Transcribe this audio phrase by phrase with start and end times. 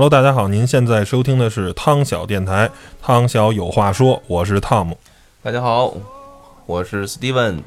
[0.00, 2.70] Hello，大家好，您现在收听的是汤小电台，
[3.02, 4.96] 汤小有话说，我是汤姆，
[5.42, 5.92] 大家好，
[6.64, 7.58] 我是 Steven。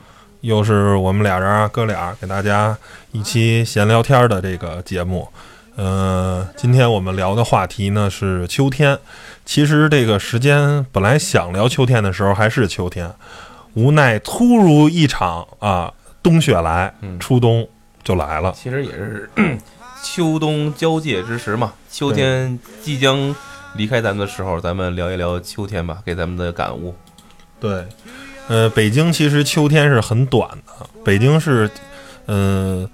[0.42, 2.75] 又是我们俩人啊，哥俩给大家
[3.12, 5.28] 一期闲聊天的这个节目。
[5.75, 8.97] 呃，今天我们聊的话题呢是秋天。
[9.45, 13.14] 其实这个时间本来想聊秋天的时候还是秋天，
[13.75, 17.70] 无奈突如一场啊冬雪来，嗯初冬
[18.03, 18.52] 就来了。
[18.58, 19.30] 其实也是
[20.02, 23.36] 秋冬交界之时嘛，秋天即将
[23.75, 26.95] 离开咱们的时候，咱们聊一聊秋天吧，给咱们的感悟。
[27.59, 27.85] 对，
[28.47, 30.89] 呃，北京其实秋天是很短的。
[31.05, 31.69] 北京是，
[32.25, 32.89] 嗯、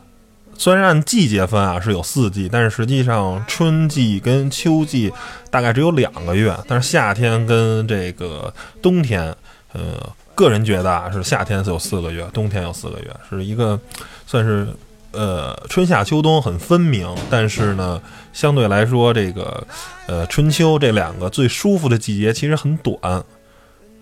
[0.57, 5.13] 虽然按季节分啊是有四季，但是实际上春季跟秋季
[5.49, 6.53] 大概只有两个月。
[6.67, 9.33] 但是夏天跟这个冬天，
[9.71, 9.95] 呃，
[10.35, 13.79] 个人觉得啊是夏天是有四个月，冬天有四个月，是一个
[14.27, 14.67] 算是
[15.11, 17.13] 呃春夏秋冬很分明。
[17.29, 18.01] 但是呢，
[18.33, 19.65] 相对来说，这个
[20.07, 23.23] 呃春秋这两个最舒服的季节其实很短。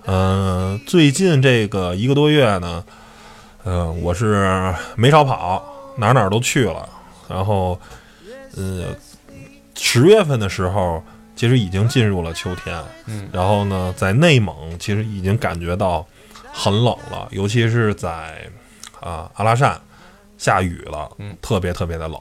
[0.09, 2.83] 嗯、最近这个一个多月呢，
[3.65, 5.61] 呃，我是没少跑，
[5.97, 6.87] 哪儿哪儿都去了。
[7.27, 7.77] 然后，
[8.55, 8.85] 呃，
[9.75, 11.03] 十月份的时候，
[11.35, 12.81] 其实已经进入了秋天。
[13.07, 16.07] 嗯，然后呢，在内蒙其实已经感觉到
[16.53, 18.49] 很冷了，尤其是在
[19.01, 19.77] 啊阿拉善
[20.37, 22.19] 下雨了，嗯，特别特别的冷。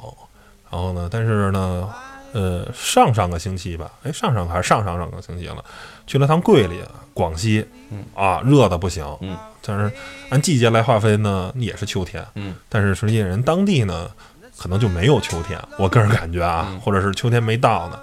[0.70, 1.88] 然后呢，但是呢，
[2.32, 5.64] 呃，上上个星期吧，哎，上上还是上上上个星期了，
[6.06, 6.82] 去了趟桂林，
[7.14, 8.04] 广西，嗯。
[8.14, 9.90] 啊，热的不行，嗯，但是
[10.30, 14.10] 按季节来划分呢，也是秋天，嗯，但是实际人当地呢，
[14.58, 16.80] 可能就没有秋天，我个人感觉啊，嗯。
[16.80, 18.00] 或者是秋天没到呢。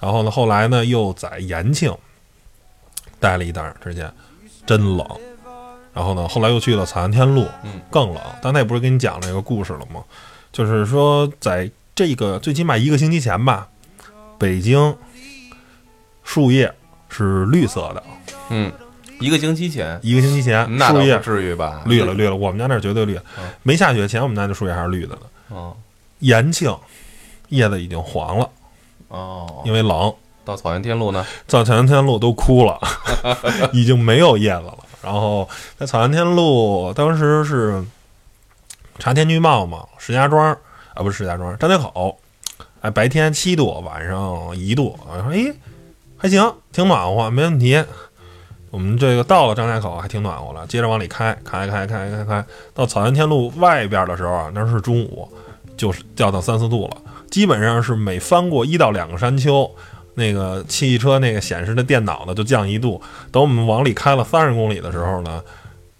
[0.00, 1.94] 然后呢，后来呢，又在延庆
[3.20, 4.12] 待了一段时间，
[4.66, 5.06] 真冷。
[5.96, 8.22] 然后呢，后来又去了草原天路，嗯，更冷。
[8.42, 10.04] 但那不是跟你讲了一个故事了吗？
[10.52, 13.66] 就是说，在这个最起码一个星期前吧，
[14.36, 14.94] 北京
[16.22, 16.70] 树叶
[17.08, 18.02] 是绿色的。
[18.50, 18.70] 嗯，
[19.20, 21.82] 一个星期前，一个星期前，那树叶至于吧？
[21.86, 22.36] 绿了，绿了。
[22.36, 25.22] 我们家那儿绝对绿嗯，没下雪前，我们家那树叶还是绿的呢。
[25.48, 25.74] 哦
[26.20, 26.74] 延庆
[27.48, 28.50] 叶子已经黄了，
[29.08, 30.12] 哦，因为冷。
[30.44, 31.26] 到草原天路呢？
[31.48, 32.78] 到草原天路都枯了，
[33.72, 34.78] 已经没有叶子了。
[35.02, 35.48] 然后
[35.78, 37.84] 在草原天路，当时是
[38.98, 40.52] 查天气预报嘛，石家庄
[40.94, 42.18] 啊，不是石家庄，张家口。
[42.82, 44.98] 哎，白天七度，晚上一度。
[45.08, 45.52] 我说，哎，
[46.16, 47.82] 还行，挺暖和，没问题。
[48.70, 55.26] 我们这个到了张家口还挺暖和了，接着往里开，开开开开开，到草原天路外边的时候啊，那是中午，
[55.76, 56.96] 就是掉到三四度了。
[57.30, 59.68] 基本上是每翻过一到两个山丘，
[60.16, 63.00] 那个汽车那个显示的电脑呢就降一度。
[63.30, 65.40] 等我们往里开了三十公里的时候呢，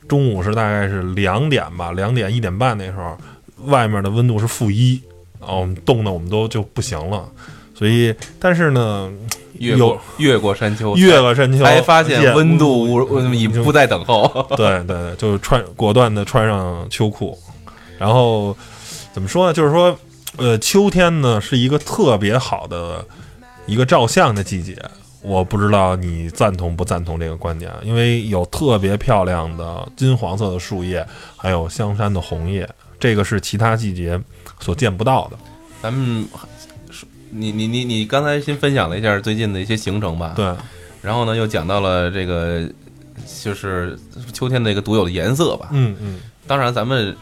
[0.09, 3.17] 中午是大概是两点吧，两点一点半那时候，
[3.67, 5.01] 外面的温度是负一，
[5.41, 7.25] 然后我们冻得我们都就不行了。
[7.75, 9.13] 所以，但是呢，
[9.59, 14.47] 越过越过山丘，越过山丘，才发现温度无已不再等候。
[14.57, 17.39] 对对对，就穿果断的穿上秋裤，
[17.99, 18.57] 然后
[19.13, 19.53] 怎么说呢？
[19.53, 19.95] 就是说，
[20.39, 23.05] 呃，秋天呢是一个特别好的
[23.67, 24.77] 一个照相的季节。
[25.23, 31.05] 我不知道你赞同不赞同这个观点，因为有特别漂亮的金黄色的树叶，
[31.37, 32.69] 还有香山的红叶，
[33.01, 34.21] 这个是其他季节
[34.61, 35.37] 所见不到的。
[35.83, 36.25] 咱们
[37.31, 40.55] 你你你你刚才先分享了一下最近的一些行程吧，，对，
[41.03, 42.69] 然后呢又讲到了这个
[43.43, 43.99] 就是
[44.33, 45.71] 秋天的一个独有的颜色吧。
[45.73, 47.17] 嗯嗯，当然，咱们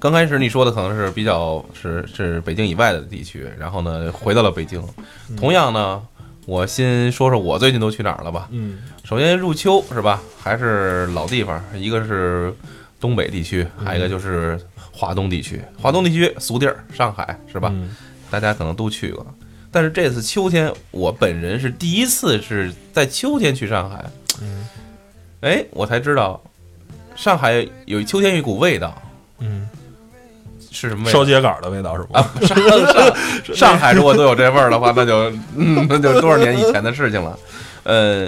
[0.00, 4.82] 刚开始你说的可能是比较是是北京以外的地区，然后呢回到了北京。
[5.36, 6.02] 同样呢，
[6.46, 8.48] 我先说说我最近都去哪儿了吧。
[8.50, 12.52] 嗯首先入秋是吧，还是老地方，一个是
[13.00, 14.58] 东北地区，还有一个就是
[14.90, 15.60] 华东地区。
[15.80, 17.70] 华东地区俗地儿，上海是吧？
[17.72, 17.94] 嗯
[18.28, 19.24] 大家可能都去过。
[19.70, 24.04] 但是这次秋天，我本人是第一次是在秋天去上海，
[24.42, 24.66] 嗯
[25.42, 26.42] 哎，我才知道
[27.14, 29.00] 上海有秋天有一股味道，
[29.38, 29.68] 嗯，
[30.70, 31.24] 是什么味道烧？
[31.24, 32.08] 秸秆的味道是吗？
[32.20, 37.38] 啊， 上上上海如果都有这味儿的话，那就嗯， 那就多少年以前的事情了。
[37.84, 38.26] 呃，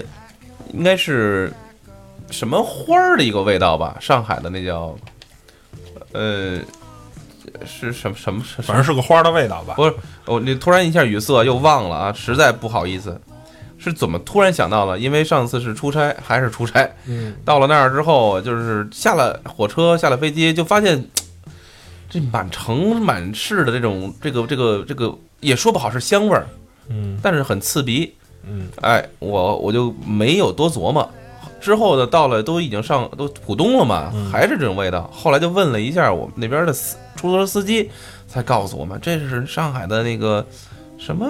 [0.72, 1.52] 应该是
[2.30, 3.96] 什么花儿的一个味道吧？
[4.00, 4.94] 上海的那叫
[6.12, 6.58] 呃
[7.66, 8.62] 是什么什么什么？
[8.64, 9.74] 反正是个花的味道吧。
[9.74, 9.94] 不是
[10.26, 13.20] 我你突然一下语塞又忘了啊，实在不好意思。
[13.88, 14.98] 是怎么突然想到了？
[14.98, 21.04] 因为上次是出差，还是出差，嗯，到了那儿之后，就是下了火车，下了飞机，就发现
[22.08, 26.46] 这满城满市的这种这个这个这个也说不好是香味儿，
[26.88, 28.14] 嗯但是很刺鼻。
[28.50, 31.06] 嗯哎，我我就没有多琢磨。
[31.60, 35.10] 之后呢，到了都已经上都浦东了嘛，嗯还是这种味道。
[35.12, 37.90] 后来就问了一下我们那边的司出租车司机，
[38.28, 40.46] 才告诉我们这是上海的那个
[40.96, 41.28] 什么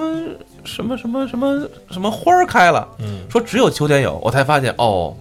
[0.68, 4.18] 什么什么什么什么花儿开了，嗯，说只有秋天有。
[4.22, 5.16] 我才发现哦，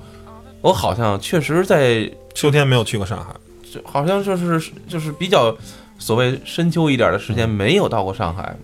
[0.61, 3.33] 我好像确实在秋天没有去过上海。
[3.73, 5.55] 就好像就是就是比较
[5.97, 8.55] 所谓深秋一点的时间没有到过上海。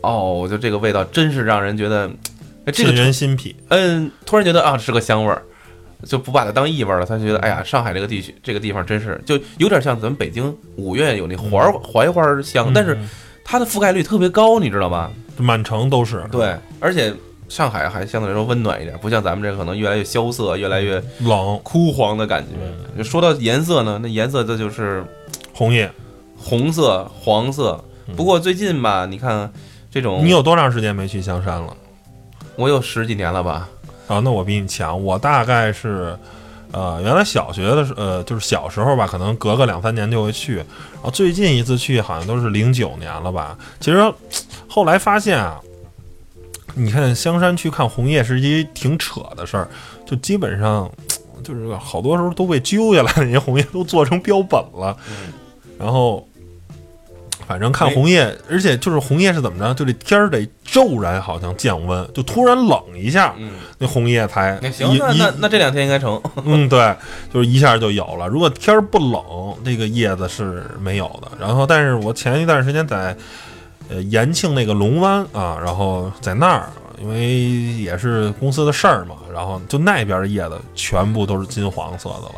[0.00, 2.06] 哦，我觉得这个味道真是让人觉得，
[2.66, 3.54] 哎，这沁个人心脾。
[3.68, 5.42] 嗯，突然觉得啊是个香味儿，
[6.04, 7.06] 就不把它当异味儿了。
[7.06, 13.08] 他就觉得哎呀，上海这个地区这个地方真是就有点像咱们北京五月有那槐槐花儿香，但是嗯
[13.46, 15.10] 它的覆盖率特别高，你知道吗？
[15.36, 16.24] 满城都是。
[16.30, 17.14] 对，而且
[17.48, 22.50] 上海还相对来说温暖一点，不像咱们这个可能越来越萧瑟，越来越冷枯黄的感觉。
[22.96, 25.04] 就说到颜色呢，那颜色这就是
[25.52, 25.90] 红叶。
[26.36, 27.82] 红色、黄色。
[28.06, 29.50] 嗯不过最近吧，你看
[29.90, 31.74] 这种，你有多长时间没去香山了？
[32.56, 33.66] 我有十几年了吧？
[34.08, 35.02] 啊，那我比你强。
[35.02, 36.14] 我大概是，
[36.70, 40.56] 呃，原来小学的时，呃，就是小时候吧，可能隔个两三年就会去。
[40.56, 43.56] 然后最近一次去好像都是零九年了吧。
[43.80, 44.12] 其实
[44.74, 45.60] 后来发现啊，
[46.74, 49.68] 你看香山去看红叶是一挺扯的事儿，
[50.04, 50.90] 就基本上
[51.44, 54.96] 就是好多时候都被揪下来，那些红叶都做成标本了。
[55.78, 56.26] 然后。
[57.46, 59.74] 反正看红叶，而且就是红叶是怎么着？
[59.74, 66.18] 就这天儿得骤然好像降温，就突然冷一下，嗯，那红叶才那行，那那那这两天应该成。
[66.42, 66.96] 嗯，对，
[67.30, 68.26] 就是一下就有了。
[68.28, 69.22] 如果天儿不冷，
[69.62, 71.30] 这个叶子是没有的。
[71.38, 73.14] 然后，但是我前一段时间在
[73.88, 76.70] 呃延庆那个龙湾啊，然后在那儿，
[77.00, 77.36] 因为
[77.74, 82.34] 也是公司的事儿嘛，然后就那边的叶子全部都是金黄色的了。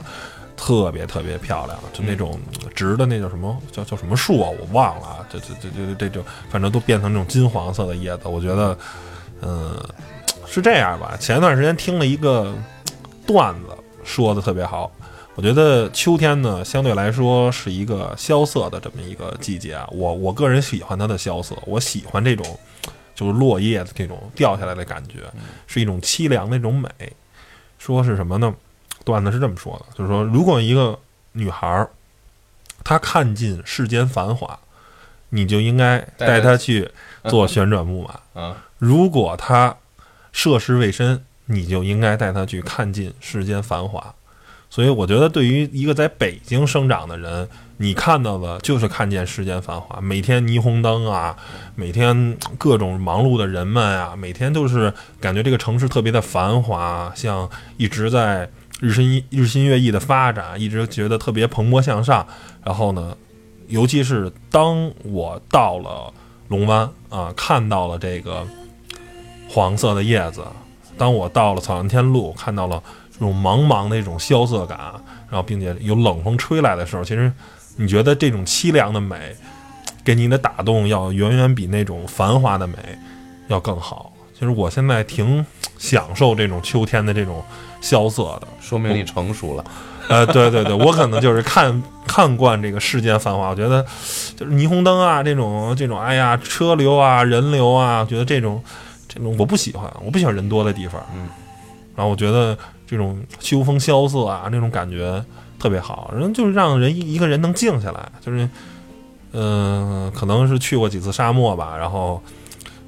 [0.58, 2.40] 特别特别漂亮，就那种
[2.75, 8.78] 直的那叫什么叫叫什么树啊，我忘了啊，这这这这这就反正都变成那种金黄色的叶子，我觉得，
[9.43, 9.78] 嗯，
[10.46, 11.14] 是这样吧。
[11.20, 12.54] 前一段时间听了一个
[13.26, 13.69] 段子，
[14.02, 14.90] 说的特别好。
[15.36, 19.86] 我觉得秋天呢，相对来说是一个萧瑟的这么一个季节啊。
[19.92, 22.58] 我我个人喜欢它的萧瑟，我喜欢这种
[23.14, 25.20] 就是落叶的这种掉下来的感觉，
[25.66, 26.88] 是一种凄凉的那种美。
[27.78, 28.54] 说是什么呢？
[29.04, 30.98] 段子是这么说的，就是说，如果一个
[31.32, 31.90] 女孩儿
[32.82, 34.58] 她看尽世间繁华，
[35.28, 36.90] 你就应该带她去
[37.28, 38.20] 坐旋转木马。
[38.40, 39.76] 啊，如果她
[40.32, 44.14] 涉世未深，你就应该带她去看尽世间繁华。
[44.68, 47.48] 所以，我觉得对于一个在北京生长的人，
[47.78, 51.36] 你看到的就是看见世间繁华，每天霓虹灯啊，
[51.74, 57.48] 每天各种忙碌的人们啊，每天都是感觉这个城市特别的繁华，像
[57.79, 58.50] 一直在
[58.81, 62.26] 日新 日新月异的发展，一直觉得特别蓬勃向上。
[62.62, 63.17] 然后呢，
[63.69, 66.12] 尤其是当我到了
[66.48, 68.46] 龙湾啊，看到了这个
[69.48, 70.44] 黄色的叶子，
[70.98, 72.82] 当我到了草原天路，看到了
[73.19, 74.79] 这种茫茫的一种萧瑟感，
[75.31, 77.32] 然后并且有冷风吹来的时候，其实
[77.77, 79.35] 你觉得这种凄凉的美，
[80.05, 82.75] 给你的打动要远远比那种繁华的美
[83.49, 84.13] 要更好。
[84.39, 85.44] 其实我现在挺
[85.79, 87.43] 享受这种秋天的这种
[87.81, 88.49] 萧瑟的。
[88.61, 89.65] 说明你成熟了。
[90.08, 93.85] 呃，对对对，我可能就是看看惯这个世间繁华，我觉得
[94.37, 98.63] 就是霓虹灯啊，这种这种，哎呀，车流啊，人流啊，觉得这种
[99.08, 101.05] 这种我不喜欢，我不喜欢人多的地方。
[101.13, 101.29] 嗯，
[101.96, 105.24] 然后我觉得这种秋风萧瑟啊，那种感觉
[105.58, 108.48] 特别好，人就是让人一个人能静下来，就是
[109.32, 112.22] 嗯、可能是去过几次沙漠吧，然后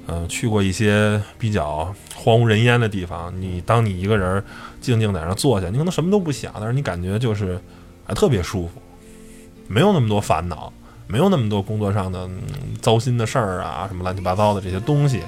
[0.07, 4.43] 嗯、去过一些比较荒无人烟的地方，你当你一个人
[4.81, 7.59] 静静在那坐下，你可能什么都不想，但是你感觉就是
[8.07, 8.81] 啊特别舒服，
[9.67, 10.73] 没有那么多烦恼，
[11.05, 12.27] 没有那么多工作上的、
[12.81, 15.21] 糟心的事儿啊，什么乱七八糟的这些东西，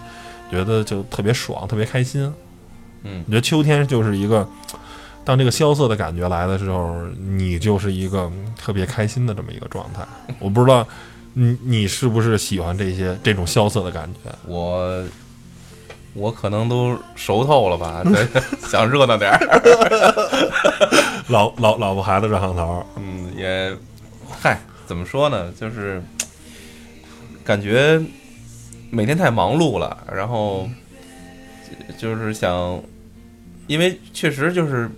[0.49, 2.33] 觉得就特别爽，特别开心。
[3.03, 4.47] 嗯我觉得秋天就是一个，
[5.23, 10.01] 当这个萧瑟的感觉来的时候，你就是一个特别开心的这么一个状态。
[10.39, 10.87] 我不知道
[11.33, 14.29] 你你是不是喜欢这些这种萧瑟的感觉？
[14.47, 15.03] 我
[16.13, 18.27] 我可能都熟透了吧，对，
[18.69, 19.39] 想热闹点儿。
[21.29, 23.73] 老老老婆孩子热炕头，嗯，也，
[24.41, 25.49] 嗨，怎么说呢？
[25.57, 26.03] 就是
[27.45, 28.01] 感觉
[28.89, 30.69] 每天太忙碌了，然后
[31.97, 32.83] 就是想，
[33.71, 34.89] 因为确实就是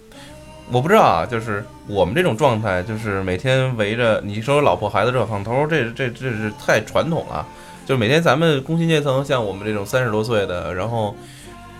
[0.72, 7.46] 我不知道啊，就是我们这种状态，就是每天围着你说老婆孩子热炕头，这这这是太传统了。
[7.86, 11.16] 就是每天咱们工薪阶层，像我们这种三十多岁的，然后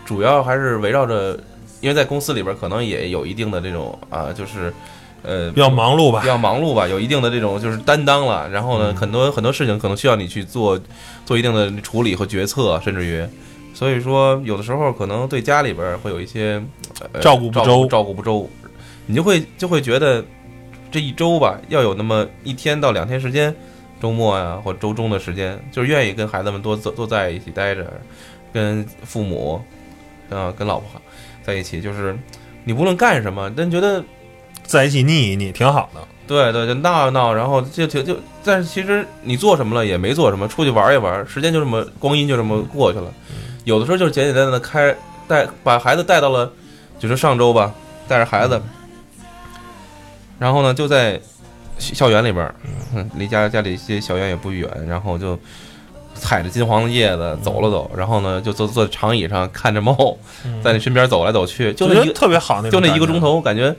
[0.06, 1.36] 主要还是围绕着，
[1.82, 4.72] 因为在公司里边可能也有一定的这种啊，就是
[5.24, 6.28] 呃比较忙碌吧比？
[6.28, 8.48] 较忙碌吧，有一定的这种就是担当了。
[8.50, 10.80] 然后呢，嗯很多很多事情可能需要你去做
[11.26, 13.26] 做一定的处理和决策，甚至于，
[13.74, 16.64] 所以说有的时候可能对家里边会有一些、
[17.12, 18.48] 呃、照顾不周照顾不周，
[19.08, 20.24] 你就会就会觉得
[20.92, 23.54] 这一周吧，要有那么一天到两天时间，
[24.00, 27.92] 周末呀、或周中的时间，就是愿意跟孩子们多多多在一起待着，
[28.54, 29.60] 跟父母
[30.30, 31.02] 啊、跟老婆
[31.44, 32.18] 在一起，就是
[32.64, 34.04] 你无论干什么，但觉得
[34.64, 36.00] 在一起腻一腻挺好的。
[36.26, 38.16] 对对，就闹一闹，然后就就就，
[38.46, 43.14] 但是其实你做什么了也没做什么，出去玩一玩，时间就这么光阴就这么过去了。
[43.64, 44.96] 有的时候就是简简单单的开
[45.28, 46.52] 带把孩子带到了，
[47.00, 47.74] 就是上周吧，
[48.08, 48.62] 带着孩子，
[50.38, 51.20] 然后呢就在
[51.78, 52.54] 校校园里边
[53.16, 55.40] 离家家里一些校园也不远，然后就
[56.14, 60.18] 踩着金黄的叶子走了走，然后呢就坐坐在长椅上看着猫
[60.64, 63.74] 在你身边走来走去，就那一个特别好就那一个钟头，感觉，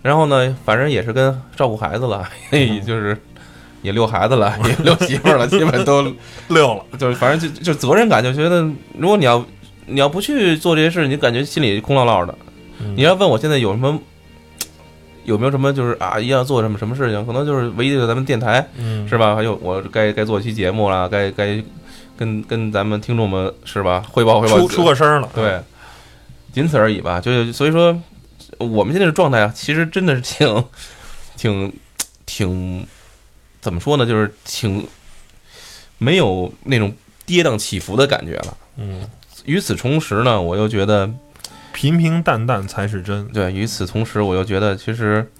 [0.00, 2.80] 然后呢，反正也是跟照顾孩子了，嗯。
[2.86, 3.20] 就是
[3.82, 6.02] 也遛孩子了， 也遛媳妇儿了，基本都
[6.48, 6.98] 遛了。
[6.98, 8.62] 就是反正就就责任感，就觉得
[8.96, 9.44] 如果你要
[9.86, 12.34] 你要不去做这些事，你感觉心里空落落的。
[12.80, 13.98] 嗯你要问我现在有什么
[15.24, 19.34] 有没有什么就是啊一定要做什么什么事情，可能就是唯一的咱们电台嗯，是吧？
[19.34, 21.62] 还有我该该做一期节目了，该该
[22.16, 25.28] 跟跟咱们听众们是吧汇报汇报出出个声了。
[25.34, 25.60] 对，
[26.52, 27.20] 仅此而已吧。
[27.20, 27.96] 就是所以说，
[28.58, 30.64] 我们现在的状态啊，其实真的是挺、
[31.36, 31.72] 挺、
[32.26, 32.86] 挺，
[33.68, 34.06] 怎么说呢？
[34.06, 34.88] 就是挺
[35.98, 36.90] 没有那种
[37.26, 38.56] 跌宕起伏的感觉了。
[38.78, 39.06] 嗯，
[39.44, 41.10] 与此同时呢，我又觉得，
[41.74, 43.28] 平平淡淡才是真。
[43.28, 45.30] 对，与此同时，我又觉得，其实，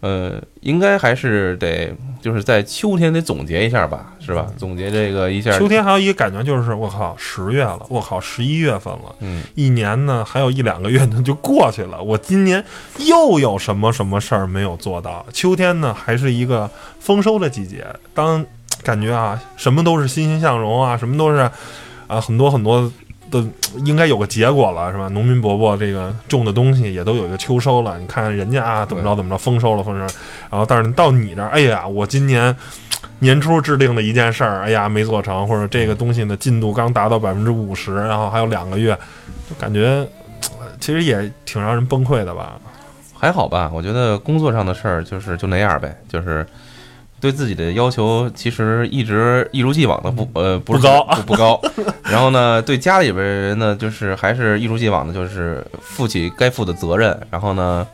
[0.00, 4.46] 呃，应该还是得，就是在秋天得总结一下吧，是吧？
[4.56, 12.64] 总结这个一下，秋天还有一个感觉就是，我靠，十月了，我靠，十一月份了，嗯，一年呢还有一两个月呢就过去了，我今年
[12.98, 15.26] 又有什么什么事儿没有做到？
[15.32, 18.44] 秋天呢还是一个丰收的季节，当
[18.82, 21.50] 感觉啊什么都是欣欣向荣啊，什么都是
[22.06, 22.90] 啊很多很多
[23.30, 23.46] 都
[23.84, 25.08] 应该有个结果了，是吧？
[25.08, 30.00] 农民伯伯这个种的东西也都有一个秋收了，你看人家啊怎么着怎么着丰收了丰收，
[30.50, 32.54] 然后但是到你这儿，哎呀，我今年。
[33.22, 38.98] 年初制定的一件事儿，哎呀没做成，或者这个东西的进度刚达到百分之五十，然后还有两个月，
[39.48, 40.06] 就感觉
[40.80, 42.58] 其实也挺让人崩溃的吧。
[43.14, 46.46] 还好吧，我觉得工作上的事儿就是就那样呗，就是
[47.20, 51.60] 对自己的要求其实一直一如既往的不呃不是不高不不高。
[52.02, 57.16] 然后呢，对家里边人呢，就是还是一如既往的，就是负起该负的责任。
[57.30, 57.86] 然后呢，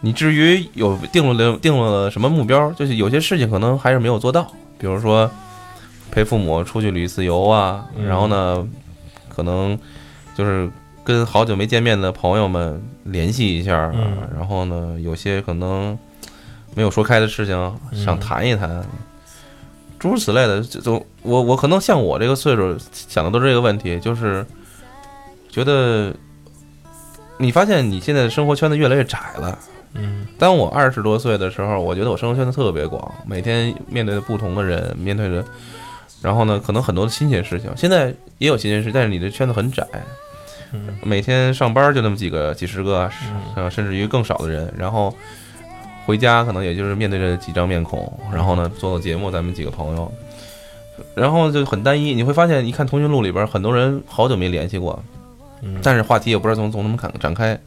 [0.00, 5.30] 你至于有定了定了什么目标，就是有些事情可能还是没有做到，比如说
[6.10, 8.66] 陪父母出去旅一次游啊，嗯然后呢，
[9.28, 9.78] 可能
[10.36, 10.70] 就是
[11.02, 13.92] 跟好久没见面的朋友们联系一下
[14.36, 15.98] 然后呢，有些可能
[16.74, 17.56] 没有说开的事情
[17.90, 18.84] 嗯想谈一谈，
[19.98, 20.60] 诸如此类的。
[20.62, 24.44] 就就我我可能像我这个岁数想的都是这个问题，就是
[25.48, 26.12] 觉得
[27.38, 29.58] 你发现你现在的生活圈子越来越窄了。
[29.94, 35.44] 嗯当我二十多岁的时候，我觉得我生活圈子特别广，每天面对着不同的人，面对着，
[36.22, 37.68] 然后呢，可能很多的新鲜事情。
[37.76, 39.84] 现在也有新鲜事，但是你的圈子很窄，
[40.72, 43.10] 嗯每天上班就那么几个、几十个，
[43.68, 45.12] 甚至于更少的人，然后
[46.06, 50.12] 回家可能也就是面对着几张面孔，然后呢做做节目，咱们几个朋友，
[51.14, 52.14] 然后就很单一。
[52.14, 55.02] 你会发现，一看通讯录里边，很多人好久没联系过，
[55.62, 57.58] 嗯，但是话题也不知道从从怎么展展开，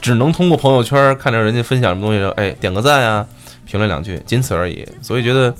[0.00, 3.26] 只能通过朋友圈看着人家分享什么东西，哎，点个赞啊，
[3.66, 4.86] 评论两句，仅此而已。
[5.00, 5.52] 所以觉得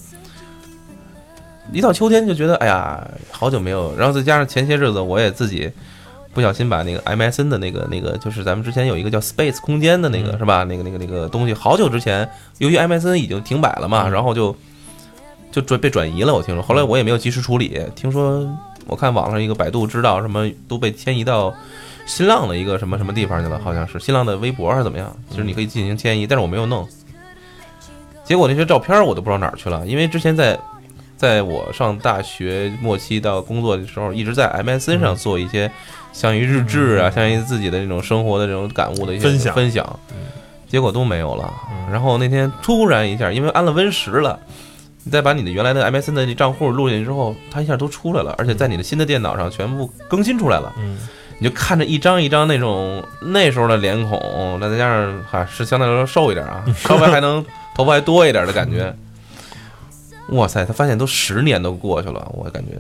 [1.73, 5.71] 一到秋天就觉得，哎呀，好久没有，然后再加上前些日子我也自己
[6.33, 10.65] 不小心把那个 MSN 的那个那个，就是咱们之前有一个叫 Space 空间的那个、嗯是吧？
[10.65, 14.57] 那个那个那个东西，好久之前，由于 MSN 已经停摆了嘛，嗯然后就
[15.51, 16.35] 就转被转移了。
[16.35, 17.81] 我听说，后来我也没有及时处理。
[17.95, 18.49] 听说
[18.87, 21.55] 我看网上一个百度知道什么都被迁移到
[22.07, 25.15] 新浪的一个什么什么地方去了，好像是新浪的微博还是怎么样？
[25.29, 26.89] 其实你可以进行迁移，但是我没有弄。
[28.25, 30.59] 结果那些照片我都不知道哪儿去了，因为之前在
[31.17, 35.71] 在我上大学末期到工作的时候，一直在 MSN 上做一些
[36.13, 40.01] 相于日志啊，像于自己的这种生活的这种感悟的一些分享分享，
[40.69, 41.53] 结果都没有了。
[41.91, 44.39] 然后那天突然一下，因为安了 Win 十了。
[45.05, 50.73] 你再把你的原来的 MSN 的账户录进去之后，它一下都出来了，而且在你的新的电脑上全部更新出来了。
[50.79, 50.97] 嗯，
[51.41, 58.95] 你就看着一张一张那种那时候的脸孔，那再加上哈是相对来说瘦一点啊， 稍微还能头发还多一点的感觉。
[60.29, 62.79] 哇塞，他发现都十年都过去了，我感觉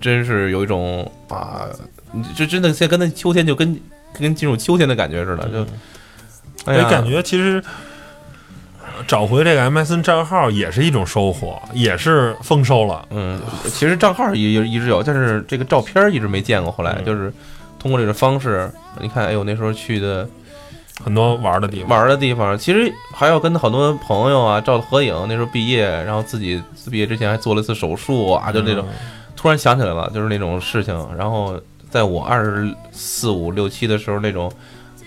[0.00, 1.68] 真是有一种啊，
[2.12, 3.80] 你就真的现在跟那秋天就跟
[4.18, 5.66] 跟进入秋天的感觉似的，就
[6.64, 7.62] 哎呀，感觉其实
[8.82, 13.06] 呃找回这个 MSN 账号也是一种收获，也是丰收了。
[13.10, 16.72] 嗯，其实账号也也一直有，但是这个照片一直没见过。
[16.72, 17.32] 后来嗯就是
[17.78, 20.28] 通过这种方式，你看，哎呦，那时候去的
[21.02, 25.14] 很多玩的地方，玩的地方，其实还要跟好多朋友啊照了合影。
[25.28, 28.84] 那时候毕业，然后自己毕业之前还做了一次手术啊，就那种。
[29.36, 30.94] 突然想起来了，就是那种事情。
[31.16, 31.58] 然后
[31.90, 34.50] 在我二十四五六七的时候，那种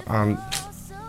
[0.06, 0.28] 啊，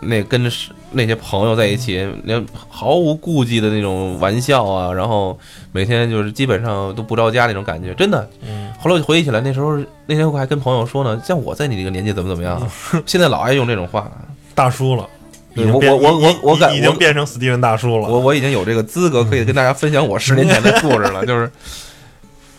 [0.01, 5.37] 那跟是那些朋友在一起，连毫无顾忌的那种玩笑啊，然后
[5.71, 8.29] 每天就是基本上都不着家那种感觉，真的。
[8.47, 12.61] 嗯，后来我就回忆起来，那时候那天我还跟朋友说呢，像我在你这个年纪怎么怎么样，
[13.05, 14.11] 现在老爱用这种话。
[14.53, 15.05] 大叔了，
[15.53, 18.07] 已对经变我我我我感已经变成史蒂文大叔了。
[18.07, 21.51] 我我已经有这个资格可以跟大家分享我十年前的故事了， 就是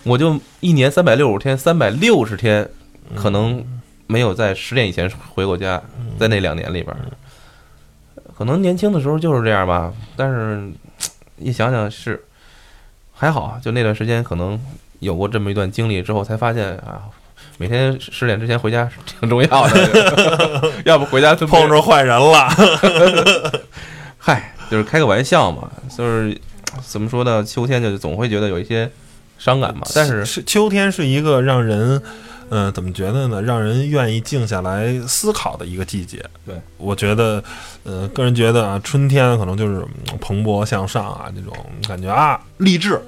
[0.02, 2.68] 我就一年三百六十五天，三百六十天，
[3.14, 3.64] 可能
[4.06, 5.80] 没有在十点以前回过家，
[6.18, 6.98] 在那两年里边儿，
[8.36, 10.68] 可能年轻的时候就是这样吧，但是
[11.38, 12.24] 一想想是
[13.12, 14.60] 还好啊，就那段时间可能
[15.00, 17.02] 有过这么一段经历之后，才发现啊。
[17.58, 22.50] 每天十点之前回家是挺重要的， 要不回家就碰着坏人了。
[24.18, 26.38] 嗨，就是开个玩笑嘛，就是
[26.82, 27.42] 怎么说呢？
[27.42, 28.90] 秋天就总会觉得有一些
[29.38, 32.02] 伤感嘛，但是是秋天是一个让人，
[32.48, 33.42] 呃，怎么觉得呢？
[33.42, 36.24] 让人愿意静下来思考的一个季节。
[36.44, 37.42] 对，我觉得，
[37.82, 41.52] 呃，个人觉得啊，春天可能就是嗯蓬勃向上啊，这种
[41.88, 43.00] 感觉啊，励志。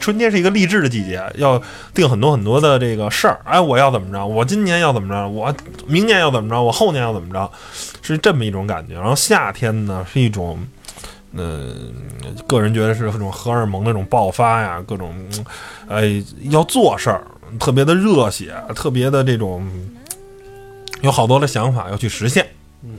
[0.00, 1.62] 春天是一个励志的季节，要
[1.94, 3.40] 定很多很多的这个事儿。
[3.44, 4.26] 哎，我要怎么着？
[4.26, 5.28] 我今年要怎么着？
[5.28, 5.54] 我
[5.86, 6.60] 明年要怎么着？
[6.60, 7.50] 我后年要怎么着？
[8.02, 8.94] 是这么一种感觉。
[8.94, 10.58] 然后夏天呢，是一种，
[11.32, 11.94] 嗯、
[12.48, 15.44] 个人觉得是这种荷尔蒙的那种爆发呀，各种，嗯
[15.88, 17.24] 哎，要做事儿，
[17.58, 19.66] 特别的热血，特别的这种，
[21.02, 22.46] 有好多的想法要去实现，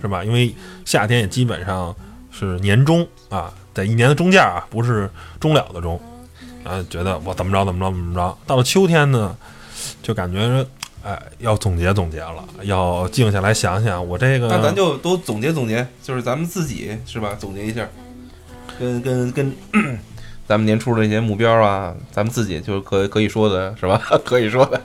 [0.02, 0.24] 是吧？
[0.24, 0.54] 因为
[0.86, 1.96] 夏天也基本上
[2.32, 6.00] 是年终啊，在一年的中间啊，不是终了的终，
[6.64, 8.38] 啊，觉得我怎么着怎么着怎么着。
[8.46, 9.36] 到了秋天呢，
[10.02, 10.66] 就感觉
[11.04, 17.36] 哎，要总结总结了，要静下来想想，我这个那咱就都总结总结，就是咱们自己是吧？
[17.40, 17.88] 总结一下，
[18.78, 19.56] 跟跟跟
[20.48, 24.02] 咱们年初的一些目标啊，咱们自己就是可可以说的是吧？
[24.24, 24.82] 可以说的。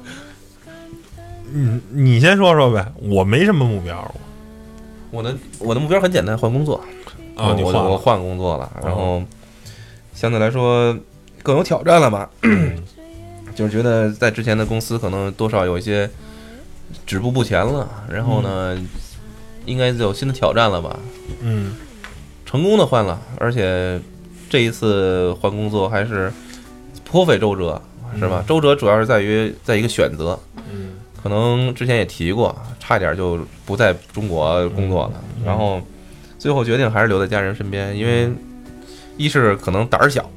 [1.54, 4.14] 嗯，你先说说呗，我没什么目标
[5.10, 6.80] 我的我的目标很简单，换工作。
[7.36, 9.22] 啊，我我换工作了，然后
[10.14, 10.96] 相对来说
[11.42, 12.28] 更有挑战了吧？
[13.54, 16.08] 就是觉得在之前的公司可能多少有一些
[17.06, 18.78] 止步不前了，然后呢，
[19.66, 20.98] 应该有新的挑战了吧？
[21.40, 21.76] 嗯
[22.44, 23.98] 成功的换了，而且
[24.52, 26.30] 这一次换工作还是
[27.10, 27.80] 颇费周折，
[28.18, 28.44] 是吧？
[28.46, 30.38] 周折主要是在于在一个选择，
[30.70, 30.90] 嗯。
[31.22, 35.46] 可能之前也提过，差一点就不在中国工作了，嗯。
[35.46, 35.80] 然后
[36.38, 38.30] 最后决定还是留在家人身边，因为
[39.16, 40.28] 一是可能胆儿小，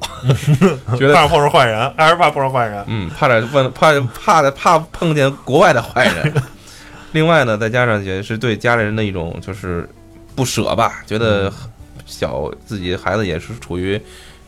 [0.96, 2.82] 觉得怕碰上坏人，二是怕碰上坏人。
[2.88, 6.32] 嗯怕点问怕怕的怕碰见国外的坏人，
[7.12, 9.86] 另外呢，再加上也是对家里人的一种就是
[10.34, 11.52] 不舍吧，觉得
[12.06, 14.00] 小自己孩子也是处于。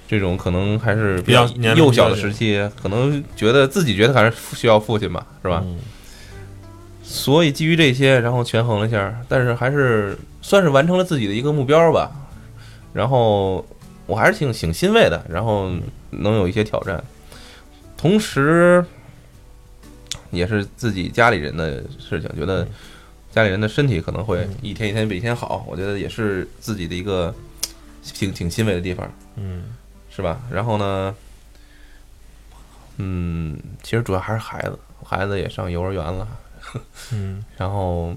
[0.09, 5.63] 这种可能还是比较幼小的时期，可能觉得自己觉得还是需要父亲吧，是吧？
[5.67, 5.79] 嗯
[7.03, 12.11] 所以基于这些，然后权衡了一下，但是还是算是完成了自己的一个目标吧。
[12.93, 13.67] 然后
[14.07, 15.71] 我还是挺挺欣慰的，然后
[16.11, 17.03] 能有一些挑战，
[17.97, 18.85] 同时
[20.31, 22.69] 也是自己家里人的事情，觉得
[23.31, 27.35] 家里人的身体可能会一天一天比一天好，我觉得也是自己的一个
[28.15, 29.11] 挺挺欣慰的地方。
[29.37, 29.65] 嗯
[30.11, 30.41] 是吧？
[30.51, 31.15] 然后呢，
[32.97, 36.27] 嗯，其实主要还是孩子，孩子也上幼儿园了，
[37.13, 38.13] 嗯 然后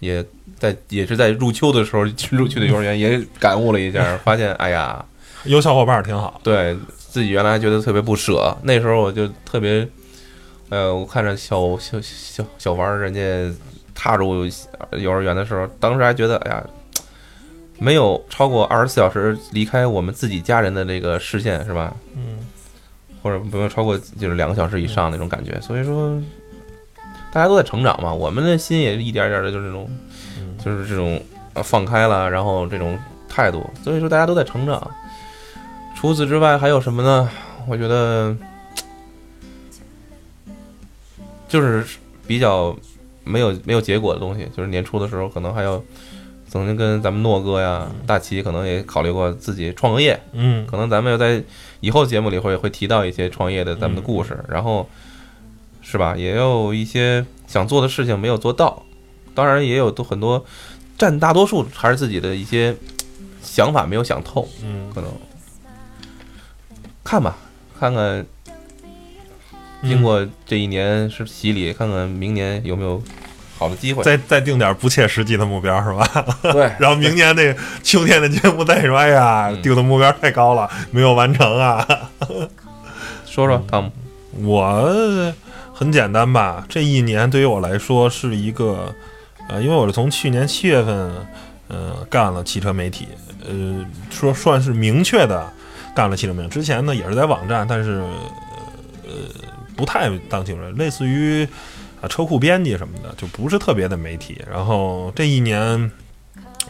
[0.00, 0.24] 也
[0.58, 5.04] 在也是在入秋的时候入去的幼儿园，也感悟了一下，发现哎呀，
[5.44, 6.40] 有小伙伴儿挺好。
[6.42, 9.86] 对自己原来觉得特别不舍，那时候我就特别，
[10.68, 13.56] 呃，我看着小小小小王儿人家
[13.94, 14.44] 踏入
[14.98, 16.66] 幼儿园的时候，当时还觉得哎呀。
[17.78, 21.94] 没有超过二十四小时离开我们自己家人的这个视线，是吧？
[22.16, 22.38] 嗯
[23.22, 25.60] 或者不用超过就是两个小时以上那种感觉。
[25.60, 26.16] 所以说，
[27.32, 29.90] 大家都在成长嘛，我们的心也一点一点的，就是这种，
[30.64, 31.20] 就是这种
[31.54, 32.96] 呃放开了，然后这种
[33.28, 33.68] 态度。
[33.82, 34.90] 所以说，大家都在成长。
[35.96, 37.28] 除此之外还有什么呢？
[37.66, 38.36] 我觉得
[41.48, 41.84] 就是
[42.28, 42.76] 比较
[43.24, 45.82] 没有没有结果的东西，就是年初的时候可能还要
[46.56, 50.66] 曾经跟咱们诺哥呀、大齐可能也考虑过自己创个业，嗯。
[50.66, 51.42] 可能咱们要在
[51.80, 54.88] 以后节目里会会提到一些创业的咱们的故事，然后
[55.82, 56.16] 是吧？
[56.16, 58.82] 也有一些想做的事情没有做到，
[59.34, 60.42] 当然也有都很多
[60.96, 62.74] 占大多数还是自己的一些
[63.42, 65.10] 想法没有想透，嗯，可能
[67.04, 67.36] 看吧，
[67.78, 68.26] 看看
[69.82, 73.00] 经过这一年是洗礼，看看明年有没有
[73.58, 74.02] 好的机会。
[74.02, 76.26] 再再定点不切实际的目标是吧？
[76.52, 81.86] 对， 然后明年那秋天的节目再说，哎呀，嗯定的目标太高了，没有完成啊。
[83.26, 83.92] 说说汤姆，
[84.44, 85.34] 我
[85.74, 88.94] 很简单吧，这一年对于我来说是一个，
[89.48, 91.12] 呃，因为我是从去年七月份，
[91.68, 93.08] 呃，干了汽车媒体，
[93.46, 95.46] 呃，说算是明确的
[95.94, 96.48] 干了汽车媒体。
[96.48, 98.02] 之前呢也是在网站，但是
[99.04, 99.12] 呃
[99.76, 101.46] 不太当清楚，类似于
[102.00, 104.42] 啊车库编辑什么的，就不是特别的媒体。
[104.50, 105.90] 然后这一年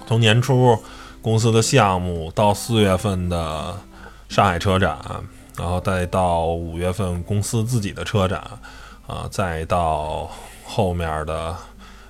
[0.06, 0.78] 从年初
[1.22, 3.76] 公司的项目到四月份的
[4.28, 4.98] 上海车展。
[5.58, 8.44] 然后再到五月份公司自己的车展，
[9.06, 10.30] 啊、再到
[10.62, 11.56] 后面的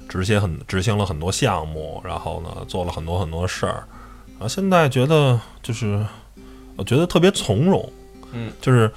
[0.08, 3.84] 执行很执行了很多项目，然后呢做了很多很多事儿，
[4.32, 6.04] 然后现在觉得就是
[6.74, 7.92] 我觉得特别从容，
[8.32, 8.90] 嗯，就是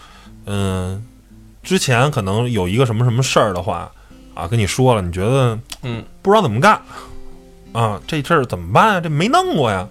[0.47, 1.05] 嗯、
[1.62, 3.91] 之前可能有一个什么什么事儿的话
[4.39, 6.82] 啊跟你说了，你觉得嗯不知道怎么干
[7.73, 9.02] 啊，这事儿怎么办啊？
[9.02, 9.88] 这没弄过呀，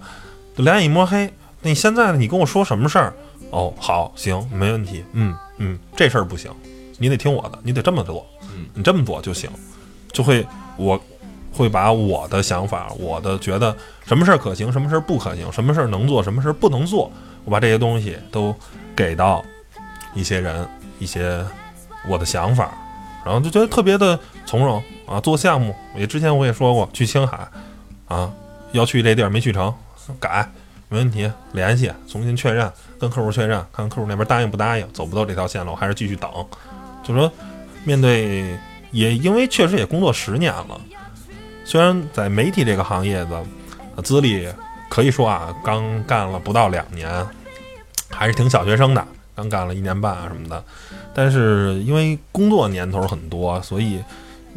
[0.57, 1.31] 就两眼一抹黑。
[1.61, 2.17] 那你现在呢？
[2.17, 3.13] 你跟我说什么事儿？
[3.51, 5.03] 哦，好，行，没问题。
[5.13, 6.51] 嗯嗯，这事儿不行，
[6.97, 9.49] 你得听我的，你得这么做，嗯你这么做就行，
[10.11, 10.45] 就会
[10.77, 10.99] 我
[11.51, 17.11] 会把我的想法，我的觉得什么事儿可行，什么事儿不可行，什么事儿能做，什么事儿不能做，
[17.43, 18.55] 我把这些东西都
[18.95, 19.43] 给到
[20.13, 20.67] 一些人，
[20.99, 21.43] 一些
[22.07, 22.73] 我的想法，
[23.25, 24.17] 然后就觉得特别的
[24.49, 25.21] 从容啊。
[25.21, 27.47] 做项目也之前我也说过，去青海
[28.07, 28.33] 啊，
[28.71, 29.71] 要去这地儿没去成，
[30.19, 30.49] 改
[30.87, 36.31] 没问题，联系重新确认，跟客户确认，看客户那边答应不答应，走不走这条线路，还是继续等。
[37.03, 37.31] 就说
[37.83, 38.57] 面对
[38.89, 40.81] 也因为确实也工作十年了，
[41.63, 44.47] 虽然在媒体这个行业的资历
[44.89, 47.07] 可以说啊，刚干了不到两年，
[48.09, 50.63] 还是挺小学生的，刚干了一年半啊什么的。
[51.13, 54.01] 但是因为工作年头很多，所以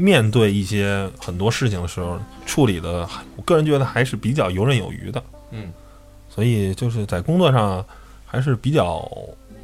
[0.02, 5.22] 面对一些很多事情的时候，处理的我个人觉得还是比较游刃有余的。
[5.52, 5.72] 嗯，
[6.28, 7.84] 所以就是在工作上
[8.26, 9.08] 还是比较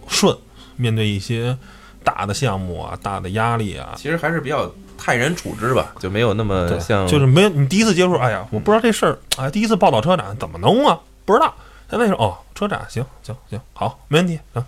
[0.07, 0.37] 顺，
[0.77, 1.59] 面对一些
[2.05, 11.01] 大的项目啊、大的压力啊，其实还是比较泰然处之吧，就没有那么，像就是没有你第一次接触，哎呀，我不知道这事儿，哎，第一次报道车展怎么弄啊？
[11.25, 11.53] 不知道。
[11.91, 14.63] 现在是哦，车展行行行，好，没问题，行，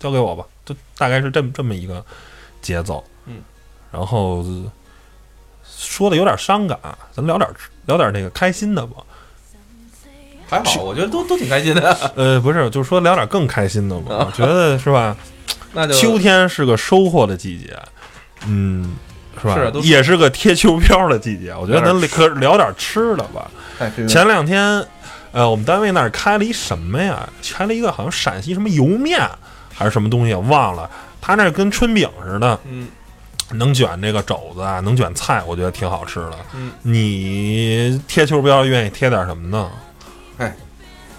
[0.00, 2.02] 交给我吧，就大概是这么这么一个
[2.60, 3.04] 节奏。
[3.26, 3.42] 嗯，
[3.92, 4.42] 然后
[5.82, 6.78] 说的有点伤感，
[7.12, 7.48] 咱聊点
[7.86, 8.96] 聊点那个开心的吧。
[10.48, 11.96] 还好，我觉得都都挺开心的。
[12.14, 14.26] 呃，不是，就是说聊点更开心的吧。
[14.26, 15.16] 我觉得是吧？
[15.72, 17.74] 那就秋天是个收获的季节，
[18.46, 18.94] 嗯，
[19.40, 19.58] 是吧？
[19.82, 21.54] 也是个贴秋膘的季节。
[21.54, 23.50] 我觉得咱可聊点吃的吧。
[24.06, 24.86] 前两天，
[25.32, 27.26] 呃，我们单位那儿开了一什么呀？
[27.52, 29.26] 开了一个好像陕西什么油面
[29.74, 30.88] 还是什么东西，我忘了。
[31.22, 32.88] 他那跟春饼似的，嗯
[33.54, 36.32] 能卷这个肘子啊，能卷菜，我觉得挺好吃的。
[36.54, 39.70] 嗯，你贴秋膘愿意贴点什么呢？
[40.38, 40.54] 哎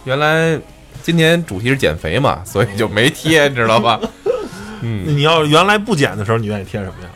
[0.06, 0.60] 原来
[1.02, 4.00] 今年主题是减肥嘛，所以就没贴，你知道吧？
[4.82, 7.10] 嗯，你要原来不减的时候，你愿意贴什么呀？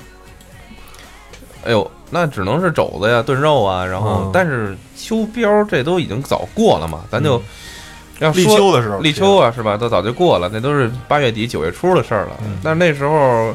[1.66, 7.42] 哎呦，那只能是肘子呀、炖肉啊，然后、嗯但是秋膘这都已经早过了嘛，咱就
[8.20, 9.76] 要立秋的时候，立秋啊，是吧？
[9.76, 12.38] 都早就过了，那都是八月底九月初的事儿了。
[12.46, 13.54] 嗯但是那时候，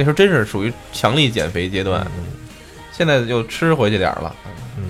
[0.00, 2.24] 那时候真是属于强力减肥阶段，嗯
[2.90, 4.34] 现在就吃回去点儿了，
[4.78, 4.84] 嗯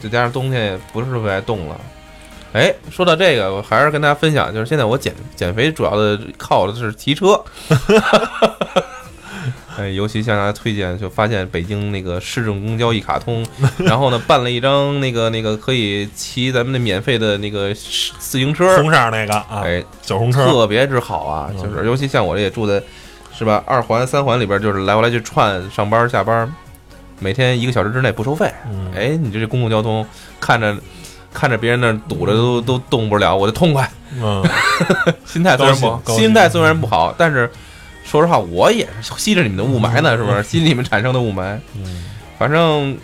[0.00, 1.78] 再加上冬天也不是特别爱动了。
[2.54, 7.38] 哎，说到这个，我还是跟大家分享，就是现在我减减肥主要的靠的是骑车。
[9.76, 13.44] 哎，尤其向大家推荐，就发现北京那个市政公交一卡通，
[13.78, 21.50] 然后呢办了一张那个那个可以骑咱们的免费的那个自行车，红色儿那个啊，哎，小红车，特别之好啊！
[21.52, 22.80] 嗯就是尤其像我这也住在
[23.36, 26.52] 是吧二环三环里边，就是来回来去串上班下班，
[27.18, 28.52] 每天一个小时之内不收费。
[28.70, 30.06] 嗯，哎，你这这公共交通
[30.40, 30.76] 看着
[31.32, 33.90] 看着别人那堵着都都动不了，我就痛快。
[34.20, 34.42] 嗯，
[35.26, 37.50] 心态虽然不好，心态虽然不好，但是
[38.04, 40.42] 说实话，我也是吸着你们的雾霾呢，是不是？
[40.44, 42.04] 吸你们产生的雾霾，嗯，
[42.38, 42.96] 反正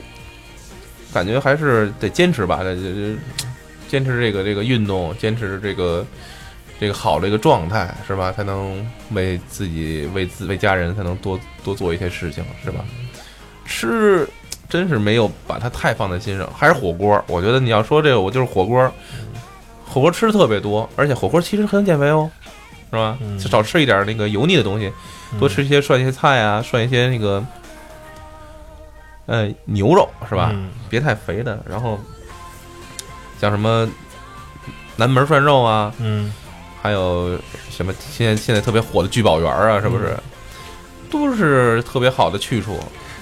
[1.12, 3.18] 感觉还是得坚持吧，这这这
[3.88, 6.06] 坚持这个这个运动，坚持这个
[6.80, 8.32] 这个好的一个状态，是吧？
[8.32, 12.82] 才能为自己、为自、为家人，才能多多做一些事情，是吧？
[13.66, 14.26] 吃
[14.66, 17.22] 真是没有把它太放在心上，还是火锅。
[17.26, 18.90] 我觉得你要说这个，我就是火锅，
[19.86, 22.30] 火锅吃的特别多，而且火锅其实很减肥哦，
[22.90, 23.18] 是吧？
[23.20, 24.90] 嗯就少吃一点那个油腻的东西，
[25.38, 27.44] 多吃一些涮一些菜啊，涮一些那个
[29.26, 30.48] 呃牛肉，是吧？
[30.54, 31.62] 嗯别太肥的。
[31.68, 32.00] 然后
[33.38, 33.86] 像什么
[34.96, 36.32] 南门涮肉啊，嗯，
[36.82, 37.38] 还有
[37.70, 40.16] 什么现在现在特别火的聚宝园啊，是不是？
[41.10, 42.78] 都是特别好的去处。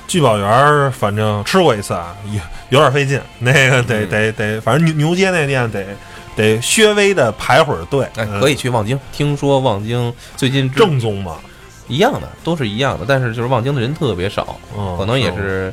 [0.06, 2.40] 聚宝园儿反正吃过一次啊，有
[2.70, 5.84] 有点费劲，那个得嗯得得，反正牛牛街那店得
[6.34, 8.98] 得略微的排会儿队，哎，嗯可以去望京。
[9.12, 11.36] 听说望京最近正宗嘛，
[11.88, 15.72] 一样的，都是一样的，但是就是望京的人特别少，嗯，可能也是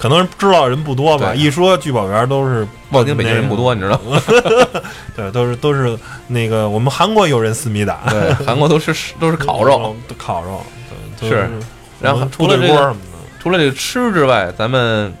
[0.00, 1.34] 可能知道人不多吧。
[1.34, 4.18] 一说聚宝园都是望京北京人不多，你知道吗？
[5.14, 5.94] 对，都是都是
[6.28, 10.62] 那个我们韩国有人思密达，对， 韩国都是都是烤肉。，烤肉，
[11.20, 11.50] 是
[12.00, 12.96] 然后除了这
[13.38, 15.12] 除了这个吃之外，咱们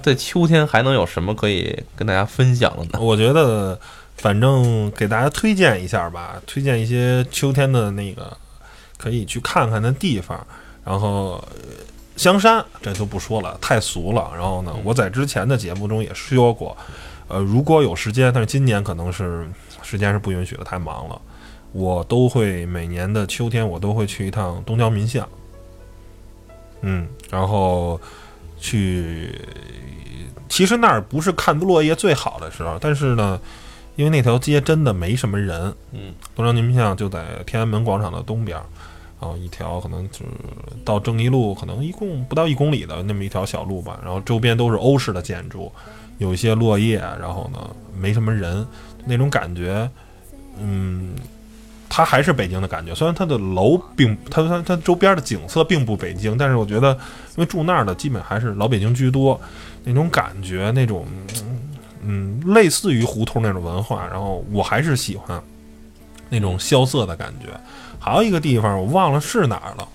[0.00, 3.00] 在秋天还能有什么可以跟大家分享的呢？
[3.00, 3.76] 我觉得
[4.16, 8.36] 反正给大家推荐一下吧，推荐一些秋天的那个
[8.96, 10.46] 可以去看看的地方，
[10.84, 11.44] 然后。
[12.14, 14.30] 呃香山这就不说了，太俗了。
[14.34, 16.76] 然后呢，我在之前的节目中也说过，
[17.28, 19.48] 呃，如果有时间，但是今年可能是
[19.82, 21.20] 时间是不允许的，太忙了。
[21.72, 25.26] 我都会每年的秋天，我都会去一趟东郊民巷，
[26.82, 28.00] 嗯，然后
[28.60, 29.34] 去。
[30.48, 33.40] 其实那儿不是看落叶最好的时候，但是呢，
[33.96, 35.74] 因为那条街真的没什么人。
[35.92, 38.64] 嗯，东郊民巷就在天安门广场的东边儿，
[39.22, 40.24] 然后一条可能就是
[40.84, 44.00] 到正义路，可能一共不到一公里的那么一条小路吧。
[44.02, 45.70] 然后周边都是欧式的建筑，
[46.18, 48.66] 有一些落叶，然后呢没什么人，
[49.04, 49.88] 那种感觉，
[50.58, 51.14] 嗯，
[51.88, 52.92] 它还是北京的感觉。
[52.92, 59.40] 虽然它的楼并它它它周边的景色并不北京，但是我觉得，因为住那儿的基本还是老北京居多，
[59.84, 61.06] 那种感觉，那种
[62.02, 65.40] 嗯，类似于胡同那种文化，然后我还是喜欢
[66.28, 67.46] 那种萧瑟的感觉。
[68.02, 69.86] 还有一个地方我忘了是哪儿了，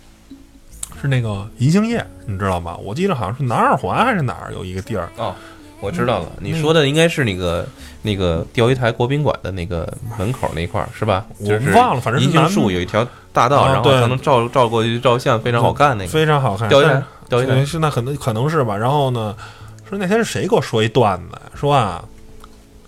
[1.02, 2.78] 是那个银杏叶，你知道吗？
[2.78, 5.36] 我记得好像是南二环还是哪儿有一个地儿，哦，
[5.82, 7.68] 我知道了，你说的应该是那个
[8.02, 11.26] 那个钓鱼台国宾馆的那个门口那块儿是吧？
[11.40, 16.70] 我忘了反正银杏树有一条大道，啊然后才能照照过去照相，非常好看那个非常好看。
[16.70, 18.76] 钓鱼台，钓鱼台对，是那可能可能是吧。
[18.78, 19.36] 然后呢，
[19.90, 22.04] 说那天是谁给我说一段子，说啊，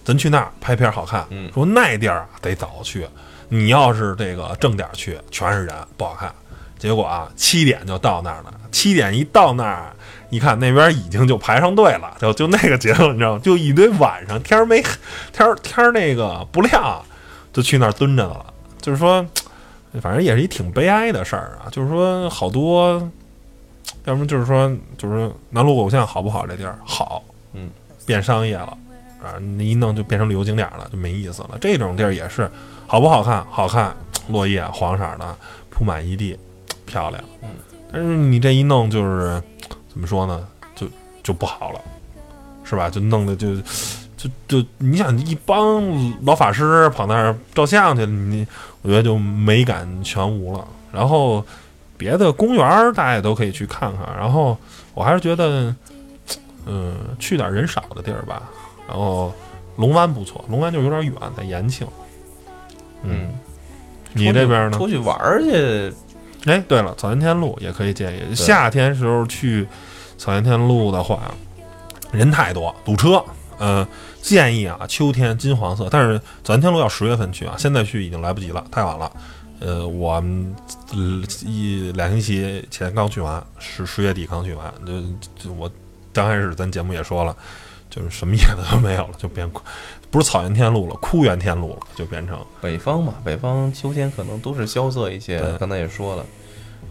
[0.04, 3.06] 咱去那儿拍片儿好看，嗯说那地儿啊得早去，
[3.50, 6.34] 你要是这个正点儿去，全是人，不好看。
[6.78, 9.92] 结果啊，七点就到那儿了，七点一到那儿，
[10.30, 13.42] 一看那边已经就排上队了，就就那个节奏，你知道吗？
[13.44, 14.82] 就一堆晚上天儿没
[15.34, 17.04] 天儿天儿那个不亮，
[17.52, 18.46] 就去那儿蹲着了。
[18.80, 19.26] 就是说，
[20.02, 21.68] 反正也是一挺悲哀的事儿啊。
[21.70, 23.12] 就是说，好多，
[24.06, 26.48] 要么就是说，就是说南锣鼓巷好不好？
[26.48, 27.70] 这地儿好，嗯，
[28.06, 28.78] 变商业了
[29.22, 31.58] 啊，你一弄就变成旅游景点了，就没意思了。
[31.60, 32.50] 这种地儿也是
[32.90, 33.46] 好不好看？
[33.52, 33.96] 好看，
[34.30, 35.38] 落叶黄色的
[35.70, 36.36] 铺满一地，
[36.88, 37.24] 漂亮。
[37.44, 37.50] 嗯，
[37.94, 39.40] 但是你这一弄就是
[39.88, 40.48] 怎么说呢？
[40.74, 40.88] 就
[41.22, 41.80] 就不好了，
[42.64, 42.90] 是吧？
[42.90, 43.56] 就弄得就。
[44.18, 45.82] 就就你想一帮
[46.26, 48.46] 老法师跑那儿照相去，你
[48.82, 50.68] 我觉得就美感全无了。
[50.92, 51.42] 然后
[51.96, 54.06] 别的公园大家也都可以去看看。
[54.18, 54.58] 然后
[54.94, 55.74] 我还是觉得，
[56.66, 58.44] 嗯，去点人少的地儿吧。
[58.90, 59.34] 然后
[59.78, 61.88] 龙湾不错，龙湾就有点远，在延庆。
[63.04, 63.34] 嗯，
[64.14, 64.78] 你这边呢？
[64.78, 65.94] 出去玩儿去，
[66.46, 68.36] 哎，对了，草原天路也可以建议。
[68.36, 69.68] 夏天时候去
[70.18, 71.32] 草原天路的话，
[72.12, 73.24] 人太多，堵车。
[73.58, 73.86] 呃，
[74.22, 79.12] 建议啊，秋天金黄色，但是草原天路要十月份去啊，现在去已经来不及了，太晚了。
[79.60, 80.56] 呃，我们
[80.94, 85.02] 呃一两星期前刚去完，十十月底刚去完，就
[85.44, 85.70] 就我
[86.14, 87.36] 刚开始咱节目也说了，
[87.90, 89.50] 就是什么叶子都没有了，就变
[90.12, 95.40] 不是草原天路了，枯原天路了，就变成北方嘛，北方秋天可能都是萧瑟一些。
[95.60, 96.26] 刚才也说了，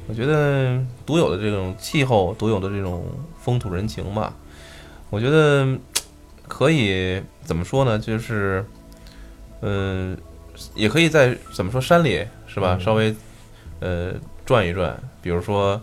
[0.07, 3.05] 我觉得独有的这种气候，独有的这种
[3.41, 4.33] 风土人情吧，
[5.11, 5.67] 我觉得
[6.47, 7.99] 可以怎么说呢？
[7.99, 8.65] 就是，
[9.63, 10.17] 嗯、
[10.75, 12.77] 也可以在怎么说山里是吧？
[12.79, 13.15] 嗯稍微
[13.81, 14.13] 呃
[14.47, 15.81] 转一转，比如说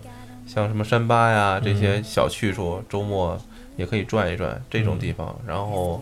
[0.48, 3.38] 像什么山巴呀这些嗯小去处，周末
[3.76, 6.02] 也可以转一转这种地方，嗯然后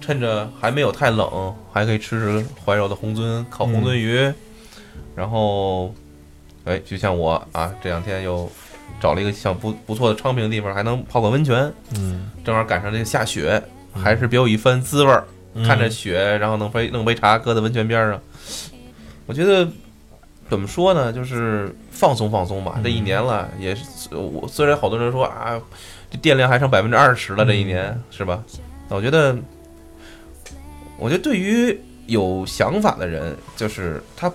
[0.00, 4.32] 趁着还没有太冷，还可以吃吃怀柔的红鳟烤红鳟鱼，
[5.14, 5.94] 然后
[6.64, 8.50] 哎，就像我啊，这两天又
[9.00, 15.24] 找了一个像不不错的昌平的地方，还能泡个温泉，嗯，正好赶上这个下雪，还是别有一番滋味儿。
[15.64, 18.20] 看着雪，然后弄杯弄杯茶，搁在温泉边上，
[19.24, 19.66] 我觉得
[20.50, 22.78] 怎么说呢，就是放松放松吧。
[22.84, 25.58] 这一年了，也是我虽然好多人说啊，
[26.10, 28.44] 这电量还剩百分之二十了，这一年是吧？
[28.90, 29.34] 那我觉得，
[30.98, 34.32] 我觉得对于有想法的人，就是他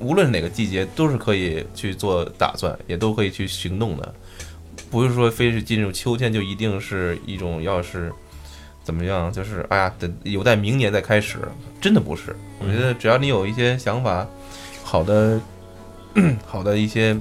[0.00, 4.14] 无论哪个季节都是可以去做打算，也都可以去行动的，
[4.90, 8.12] 不是说非是进入秋天就一定是一种要是。
[8.84, 9.32] 怎么样？
[9.32, 11.38] 就是哎呀，等有待明年再开始，
[11.80, 12.34] 真的不是。
[12.58, 14.26] 我觉得只要你有一些想法，
[14.82, 15.40] 好的，
[16.44, 17.16] 好的一些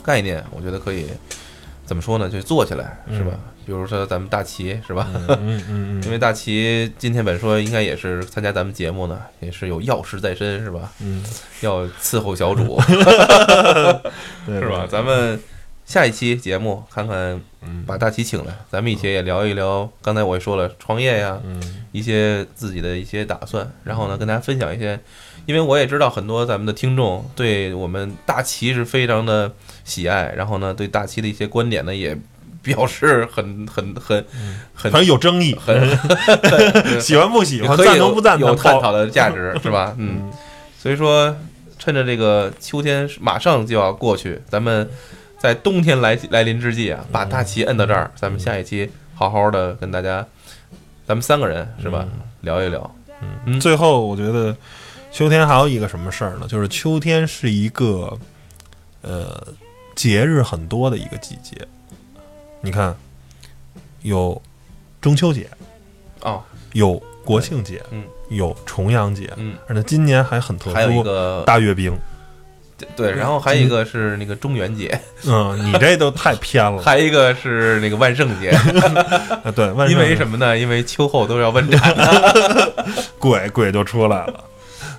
[0.00, 1.06] 概念，我觉得可以
[1.84, 2.30] 怎么说呢？
[2.30, 3.32] 就做起来，是吧？
[3.68, 5.06] 比如说咱们大齐，是吧？
[5.12, 10.90] 嗯嗯嗯， 因为大齐今天本说应该也是参加咱们节目呢，也是有要事在身，是吧？
[11.02, 11.22] 嗯，
[11.60, 12.80] 要伺候小主，
[14.48, 14.88] 是吧？
[14.90, 15.38] 咱们。
[15.84, 17.40] 下一期节目，看看
[17.86, 19.90] 把大齐请来，咱们一起也聊一聊。
[20.02, 21.40] 刚才我也说了，创业呀，
[21.92, 25.00] 一些自己的一些打算，然后呢，跟大家分享一些。
[25.46, 29.50] 因为我也知道很多咱们的听众对我们大齐是非常的
[29.82, 32.14] 喜爱，然后呢，对大齐的一些观点呢，也
[32.68, 34.24] 表示很很很
[34.74, 39.94] 很有争议，很喜欢不喜欢，赞同不赞同，有探讨的价值， 是吧？
[39.98, 40.30] 嗯，
[40.78, 41.34] 所以说，
[41.78, 44.88] 趁着这个秋天马上就要过去，咱们。
[45.40, 50.26] 在冬天来来临之际啊，把大旗摁到这儿，咱们下一期好好的跟大家，
[51.06, 52.04] 咱们三个人是吧，
[52.40, 52.92] 聊一聊。
[53.46, 54.56] 嗯，最后我觉得
[55.12, 56.48] 秋天还有一个什么事儿呢？
[56.48, 58.18] 就是秋天是一个
[59.02, 59.40] 呃
[59.94, 61.56] 节日很多的一个季节。
[62.60, 62.94] 你看，
[64.02, 64.40] 有
[65.00, 65.48] 中秋节，
[66.22, 66.42] 哦，
[66.72, 71.96] 有国庆节，嗯，有重阳节，嗯，而且今年还很特殊，还有一个大阅兵。
[72.94, 76.82] 对，然后还有一个是那个中元节，嗯，你这都太偏了。
[76.86, 78.56] 还有一个是那个万圣节
[79.54, 80.56] 对，万因为什么呢？
[80.56, 81.80] 因为秋后都要问斩，
[83.18, 84.44] 鬼鬼就出来了。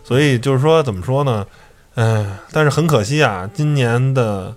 [0.04, 1.48] 所以就是说，怎么说呢？
[1.96, 4.56] 嗯，但是很可惜啊，今年的。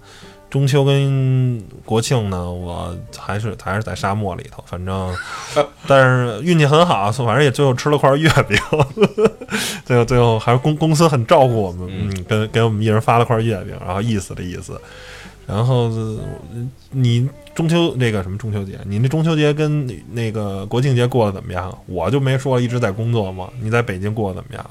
[0.52, 5.16] 中秋跟国庆呢，我还是还是在沙漠里头，反正，
[5.88, 8.58] 但是运气很好，反正也最后吃了块月饼，
[9.86, 14.78] 最后最后还是公公司很照顾我们，嗯，给给我们一人发了块月饼，然后意思的意思。
[15.46, 15.90] 然后
[16.90, 21.74] 你中秋那个什么中秋节，你那中秋节跟那个国庆节过得怎么样？
[21.86, 24.70] 我就没说一直在工作嘛，你在北京过得怎么样？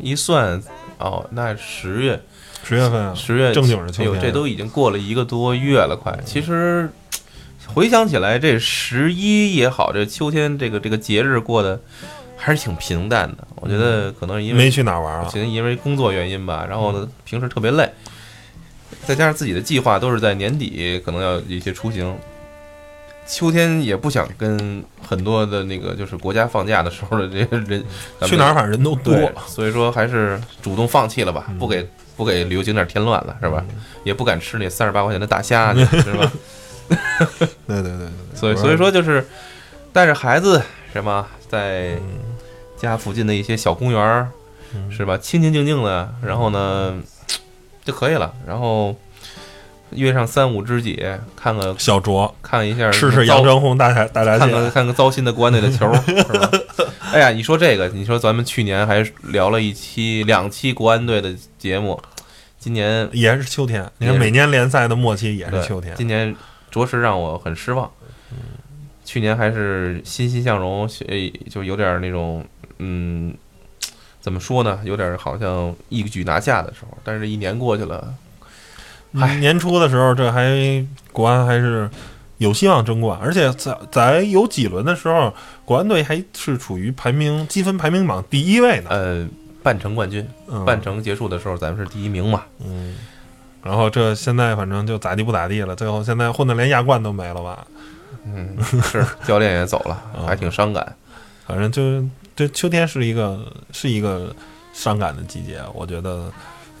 [0.00, 0.60] 一算
[0.98, 2.20] 哦，那十月。
[2.64, 6.14] 十月份啊，十月正经是秋天，这都已经过了一个多月了，快。
[6.24, 6.90] 其实
[7.66, 11.80] 回想起来，这十一也好，这秋天这个这个节日过得
[12.36, 13.48] 还是挺平淡的。
[13.56, 16.66] 我觉得可能因为没去哪玩啊，可能因为工作原因吧。
[16.68, 17.90] 然后呢，平时特别累，
[19.06, 22.14] 再加上自己的计划都是在年底，可能要一些出行。
[23.26, 27.84] 秋天也不想跟很多的那个就是国家放假的时候的这些人
[28.22, 29.14] 去哪儿，反正人都多，
[29.46, 31.86] 所以说还是主动放弃了吧，不给。
[32.18, 33.64] 不给旅游景点添乱了，是吧？
[34.02, 36.30] 也不敢吃那三十八块钱的大虾，是吧？
[37.66, 38.08] 对对对对。
[38.34, 39.24] 所以所以说就是
[39.92, 40.60] 带着孩子，
[40.92, 41.96] 什么在
[42.76, 44.28] 家附近的一些小公园
[44.90, 45.16] 是吧？
[45.16, 47.00] 清清静静的，然后呢
[47.84, 48.34] 就可以了。
[48.46, 48.96] 然后
[49.90, 51.02] 约上三五知己，
[51.36, 56.50] 看个小酌，看一下吃吃阳澄湖大闸大闸蟹，看看看个糟心的国安队的球，是吧？
[57.12, 62.00] 哎呀，你说这个，你说咱们去年还聊了一期、两期国安队的节目，
[62.58, 63.90] 今年也是秋天。
[63.98, 65.94] 你看，每年联赛的末期也是秋天。
[65.96, 66.34] 今年
[66.70, 67.90] 着实让我很失望。
[69.04, 70.86] 去年还是欣欣向荣，
[71.48, 72.44] 就有点那种，
[72.78, 73.34] 嗯，
[74.20, 74.80] 怎么说呢？
[74.84, 76.98] 有点好像一举拿下的时候。
[77.02, 78.14] 但是，一年过去了，
[79.40, 81.88] 年初的时候，这还国安还是。
[82.38, 88.90] 有希望争冠，而且在在有几轮的时候，国安队还是处于排名积分排名榜第一位呢。
[88.90, 89.28] 呃，
[89.62, 90.26] 半程冠军，
[90.64, 92.44] 半程结束的时候，咱们是第一名嘛。
[92.64, 92.96] 嗯。
[93.62, 97.66] 然后这现在反正就咋地不咋地了，最后现在混的连亚冠都没了吧？
[98.24, 100.94] 嗯，是教练也走了， 还挺伤感。
[101.44, 103.40] 反正就这秋天是一个
[103.72, 104.32] 是一个
[104.72, 106.30] 伤感的季节，我觉得。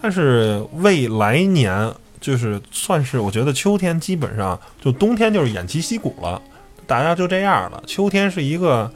[0.00, 1.92] 但是未来年。
[2.20, 6.40] 就是算是，我觉得秋天基本上就冬天就是偃旗息鼓了，
[6.86, 7.82] 大家就这样了。
[7.86, 8.90] 秋天是一个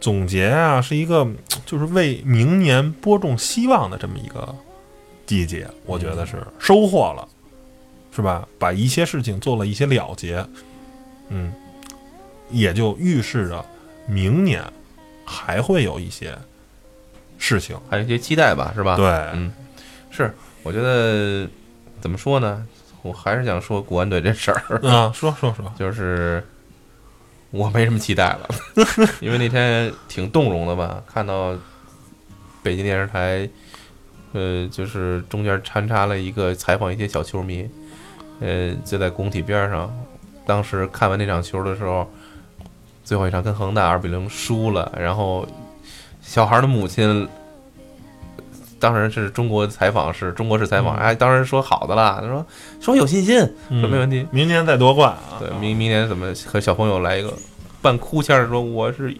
[0.00, 1.26] 总结啊，是一个
[1.64, 4.54] 就是为明年播种希望的这么一个
[5.24, 7.26] 季节，我觉得是收获了，
[8.14, 8.46] 是吧？
[8.58, 10.44] 把一些事情做了一些了结，
[11.30, 11.52] 嗯，
[12.50, 13.64] 也就预示着
[14.06, 14.62] 明年
[15.24, 16.36] 还会有一些
[17.38, 18.96] 事情，还有一些期待吧，是吧？
[18.96, 19.50] 对，嗯，
[20.10, 21.48] 是，我觉得。
[22.06, 22.64] 怎么说呢？
[23.02, 26.40] 我还是想说国安队这事儿，啊，说说说，就是
[27.50, 28.48] 我没什么期待了，
[29.18, 31.52] 因为那天挺动容的吧，看到
[32.62, 33.50] 北京电视台，
[34.34, 37.68] 呃，就是中间穿插了一个采访一些小球迷，
[38.38, 39.92] 呃，就在工体边上，
[40.46, 42.08] 当时看完那场球的时候，
[43.02, 45.44] 最后一场跟恒大二比零输了，然后
[46.22, 47.28] 小孩的母亲。
[48.78, 50.96] 当然是中国采访，是中国式采访。
[50.96, 52.46] 嗯哎，当然说好的啦，他说
[52.80, 54.26] 说有信心，说没问题。
[54.30, 55.38] 明年再夺冠啊！
[55.38, 57.32] 对，明明年怎么和小朋友来一个
[57.80, 59.16] 半哭腔儿说我是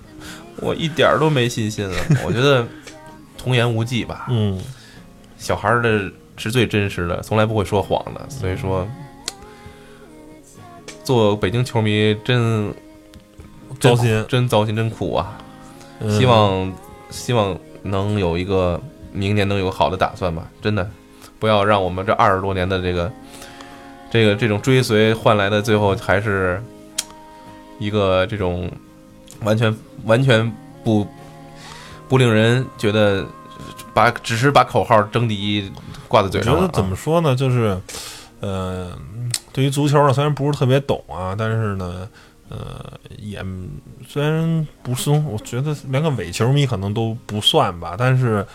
[0.57, 1.97] 我一点儿都没信心了？
[2.25, 2.67] 我觉得
[3.39, 4.61] 童言无忌吧，嗯，
[5.39, 8.21] 小孩儿的是最真实的，从来不会说谎的。
[8.29, 8.87] 所以说，
[11.05, 12.75] 做北京球迷真
[13.81, 14.25] 糟心。
[14.29, 15.39] 真糟心，真苦啊！
[16.01, 16.73] 嗯希望
[17.09, 18.79] 希望能有一个
[19.17, 20.89] 明年能有好的打算吧，真的
[21.39, 23.11] 不要让我们这二十多年的这个
[24.11, 26.62] 这个这种追随换来的最后还是
[27.79, 28.71] 一个这种
[29.41, 30.53] 完全完全
[30.85, 31.07] 不
[32.09, 33.27] 不令人觉得
[33.95, 35.73] 把只是把口号争第一
[36.09, 37.77] 挂在嘴上我、觉得怎么说呢，就是，
[38.41, 38.93] 呃，
[39.53, 42.09] 对于足球呢，虽然不是特别懂啊，但是呢，
[42.51, 43.43] 呃，也
[44.07, 48.47] 虽然不松，我觉得连个伪球迷可能都不算吧，但是。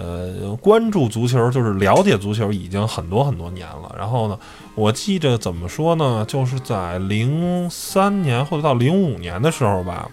[0.00, 3.92] 呃，关注足球就是了解足球已经很多很多年了。
[3.98, 4.38] 然后呢，
[4.76, 10.08] 我记着怎么说呢，就是在零三年或者到零五年的时候吧，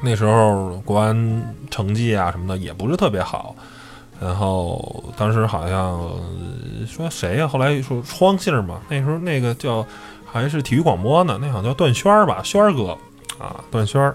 [0.00, 3.56] 那时候国安成绩啊什么的也不是特别好。
[4.20, 5.98] 然后当时好像
[6.86, 9.84] 说谁呀、后来说窗信儿嘛，那时候那个叫
[10.24, 12.96] 还是体育广播呢，那好像叫段轩儿吧，轩儿哥
[13.40, 14.14] 啊，段轩儿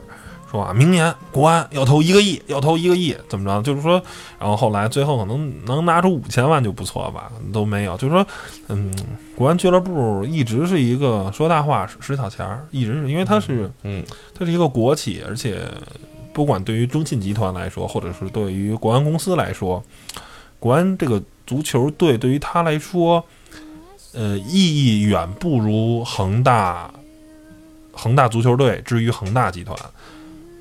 [0.49, 3.61] 说啊，明年国安要投一个亿，要投一个亿，怎么着？
[3.61, 4.01] 就是说，
[4.39, 7.97] 然后后来最后可能能拿出五千万就不错吧，都没有。
[7.97, 8.25] 就是说，
[8.69, 8.93] 嗯，
[9.35, 15.59] 国安俱乐部一直是一个说大话使小钱儿，一直是因为它是嗯它是一个国企，而且
[16.33, 19.83] 不管对于中信集团来说，或者是对于国安公司来说，
[20.59, 23.23] 国安这个足球队对于他来说，
[24.13, 26.89] 呃，意义远不如恒大
[27.91, 29.77] 恒大足球队之于恒大集团，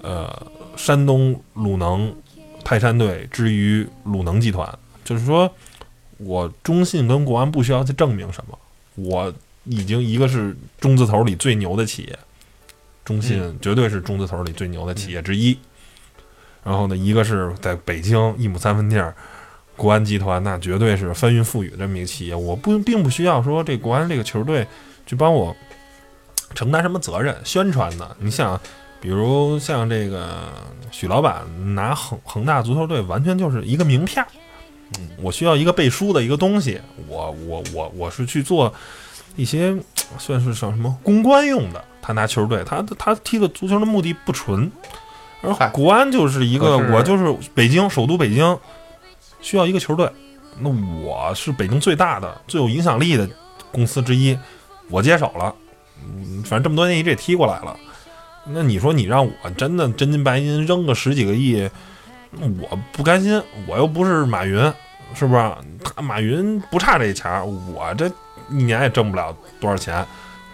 [0.06, 0.46] 呃，
[0.76, 2.14] 山东鲁能
[2.62, 4.78] 泰山队之于鲁能集团。
[5.04, 5.52] 就是说，
[6.18, 8.56] 我中信跟国安不需要去证明什么，
[8.94, 9.34] 我
[9.64, 12.16] 已经一个是中字头里最牛的企业，
[13.04, 15.58] 中信绝对是中字头里最牛的企业之一。
[16.62, 19.12] 然后呢，一个是在北京一亩三分地儿，
[19.76, 22.34] 国安集团那绝对是翻云覆雨这么一个企业。
[22.34, 24.66] 我不并不需要说这国安这个球队
[25.04, 25.54] 去帮我
[26.54, 28.16] 承担什么责任宣传的。
[28.20, 28.60] 你想，
[29.00, 30.52] 比如像这个
[30.90, 31.44] 许老板
[31.74, 34.28] 拿恒恒大足球队，完全就是一个名片儿。
[34.98, 38.72] 嗯，我需要一个背书的一个东西，我我我我是去做
[39.34, 39.76] 一些
[40.18, 41.84] 算是什么公关用的。
[42.00, 44.70] 他拿球队，他他踢的足球的目的不纯，
[45.42, 48.56] 而嗨国安就是一个我就是北京首都北京
[49.40, 50.08] 需要一个球队，
[50.60, 50.70] 那
[51.02, 53.28] 我是北京最大的、最有影响力的
[53.72, 54.38] 公司之一，
[54.88, 55.52] 我接手了。
[56.04, 57.76] 嗯，反正这么多年一直也踢过来了。
[58.48, 61.68] 那你说你让我真的真金白银扔个十几个亿，
[62.60, 63.42] 我不甘心。
[63.66, 64.60] 我又不是马云，
[65.14, 65.52] 是不是？
[65.82, 68.06] 他马云不差这钱儿，我这
[68.50, 70.04] 一年也挣不了多少钱，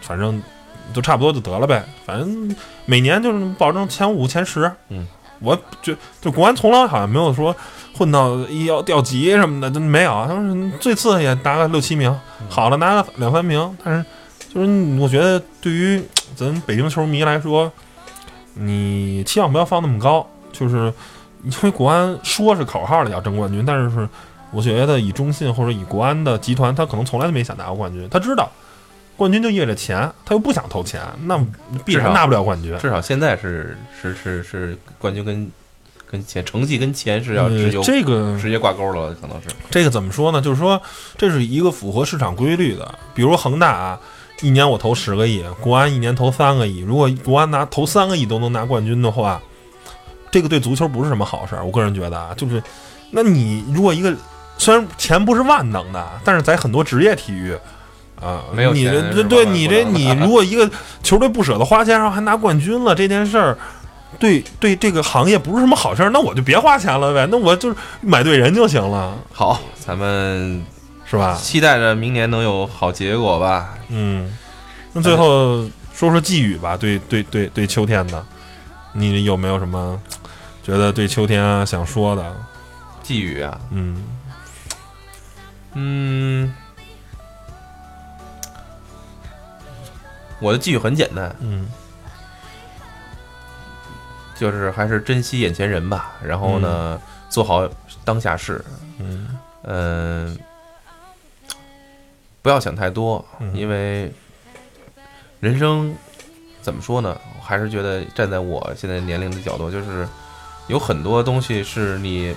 [0.01, 0.43] 反正
[0.95, 1.85] 就差不多就得了呗。
[2.07, 4.71] 反正每年就是保证前五、前十。
[4.89, 5.07] 嗯，
[5.41, 7.55] 我就就国安从来好像没有说
[7.95, 10.25] 混到一要掉级什么的，都没有。
[10.27, 12.19] 他们最次也拿个六七名，
[12.49, 14.05] 好了拿个两三名，但是
[14.53, 16.03] 就是我觉得对于
[16.37, 17.71] 咱北京球迷来说，
[18.55, 20.93] 你期望不要放那么高，就是
[21.43, 24.09] 因为国安说是口号里要争冠军，但是是
[24.51, 28.51] 我觉得以中信或者以国安的集团，他可能从来都没想拿过冠军，他知道
[29.17, 31.39] 冠军就意味着钱，他又不想投钱，那
[31.85, 32.77] 必然拿不了冠军。
[32.79, 35.51] 至少现在是是是是冠军跟
[36.11, 40.43] 跟钱成绩跟钱是要呃直接、这个直接挂钩了，可能是这个怎么说呢？
[40.43, 40.81] 就是说，
[41.17, 42.95] 这是一个符合市场规律的。
[43.15, 44.01] 比如恒大啊，
[44.43, 46.81] 一年我投十个亿，国安一年投三个亿。
[46.81, 49.41] 如果国安拿投三个亿都能拿冠军的话，
[50.31, 51.65] 这个对足球不是什么好事儿。
[51.65, 52.63] 我个人觉得啊，就是，
[53.11, 54.15] 那你如果一个
[54.59, 57.57] 虽然钱不是万能的，但是在很多职业体育。
[58.21, 60.71] 啊，没有你这对你这你如果一个
[61.03, 63.59] 球队不舍得花钱，然后还拿冠军了，这件事儿，
[64.17, 70.65] 对对这个行业不是什么好事儿，那我就别花钱了呗，那我就是买对人就行了，好，咱们
[71.13, 71.35] 是吧？
[71.35, 73.77] 期待着明年能有好结果吧。
[73.89, 74.35] 嗯，
[74.95, 76.75] 那最后说说寄语吧。
[76.75, 78.25] 对对对对，秋天的，
[78.95, 80.01] 你有没有什么
[80.63, 82.35] 觉得对秋天啊想说的
[83.03, 83.61] 寄语啊？
[83.73, 84.03] 嗯
[85.75, 86.55] 嗯，
[90.41, 91.69] 我的寄语很简单，嗯，
[94.35, 96.13] 就是还是珍惜眼前人吧。
[96.25, 96.99] 然后呢，
[97.29, 97.69] 做好
[98.03, 98.65] 当下事。
[98.99, 100.39] 嗯嗯。
[102.43, 104.13] 不要想太多，嗯因为
[105.41, 105.95] 人生
[106.61, 107.17] 怎么说呢？
[107.39, 110.07] 我还是觉得站在我现在年龄的角度，就是
[110.67, 112.35] 有很多东西是你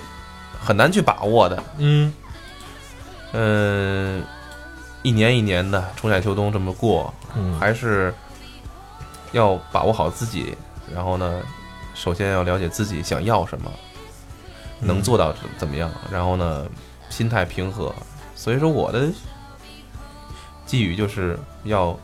[0.60, 1.62] 很难去把握的。
[1.78, 2.12] 嗯
[3.32, 4.22] 嗯，
[5.02, 8.14] 一年一年的春夏秋冬这么过，嗯，还是
[9.32, 10.56] 要把握好自己。
[10.94, 11.42] 然后呢，
[11.94, 13.70] 首先要了解自己想要什么，
[14.80, 15.90] 能做到怎么样。
[16.10, 16.64] 然后呢，
[17.10, 17.92] 心态平和。
[18.36, 19.08] 所以说，我的
[20.66, 21.98] 寄语就是要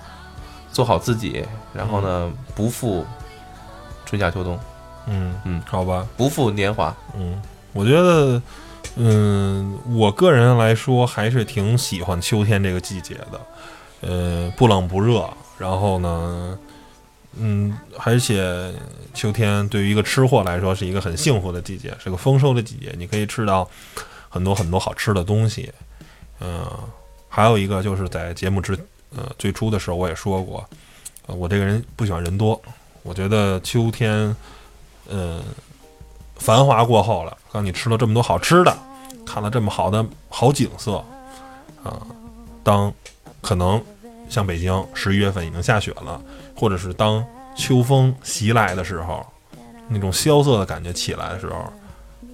[0.73, 1.45] 做好自己，
[1.75, 3.05] 然后呢，不负
[4.07, 4.59] 春夏秋冬，
[5.07, 5.63] 嗯嗯。
[5.67, 6.95] 好吧，不负年华。
[7.15, 7.43] 嗯，
[7.73, 8.41] 我觉得，
[8.97, 13.41] 嗯，我个人来说还是挺喜欢秋天这个季节的，
[14.01, 16.59] 呃，不冷不热，然后呢，
[17.39, 18.73] 嗯，而且
[19.15, 23.69] 秋天对于一个吃货来说是一个很幸福的季节，是个丰收的季节，你可以吃到
[24.29, 25.73] 很多很多好吃的东西，
[26.41, 26.67] 嗯、
[27.35, 28.79] 还有一个就是在节目之
[29.17, 30.63] 呃最初的时候我也说过，
[31.27, 32.61] 呃，我这个人不喜欢人多，
[33.03, 34.37] 我觉得秋天，
[35.09, 35.43] 嗯、
[36.37, 38.77] 繁华过后了，让你吃了这么多好吃的，
[39.25, 41.03] 看了这么好的好景色，
[41.83, 42.07] 啊，
[42.63, 42.93] 当
[43.41, 43.83] 可能
[44.29, 46.21] 像北京十一月份已经下雪了，
[46.55, 47.25] 或者是当
[47.57, 49.27] 秋风袭来的时候，
[49.89, 51.73] 那种萧瑟的感觉起来的时候，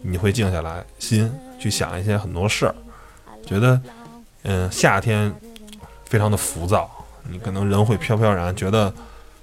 [0.03, 2.74] 你会静下来心去想一些很多事儿，
[3.46, 3.80] 觉得，
[4.43, 5.32] 嗯，夏天
[6.07, 6.91] 非常的浮躁，
[7.28, 8.93] 你可能人会飘飘然，觉得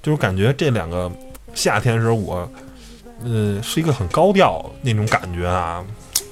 [0.01, 1.11] 就是感觉这两个
[1.53, 2.49] 夏天时候我。
[3.23, 5.83] 呃，是一个很高调那种感觉啊，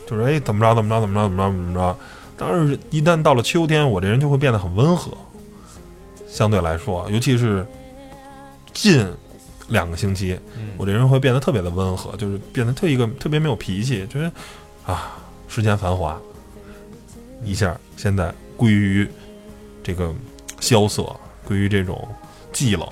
[0.05, 1.97] 就是哎怎么着怎么着怎么着怎么着怎么着。
[2.35, 5.09] 但是，一旦到了秋天，我这人就会变得很温和，
[6.27, 7.65] 相对来说，尤其是
[8.73, 9.07] 近
[9.69, 10.37] 两个星期，
[10.75, 14.29] 我这人会变得特别的温和，就是变得特一个特别没有脾气，就是
[14.85, 15.13] 啊，
[15.47, 16.19] 世间繁华，
[17.45, 18.31] 一下现在
[18.63, 19.05] 归于
[19.83, 20.09] 这个
[20.61, 22.07] 萧瑟，归于这种
[22.53, 22.87] 寂冷，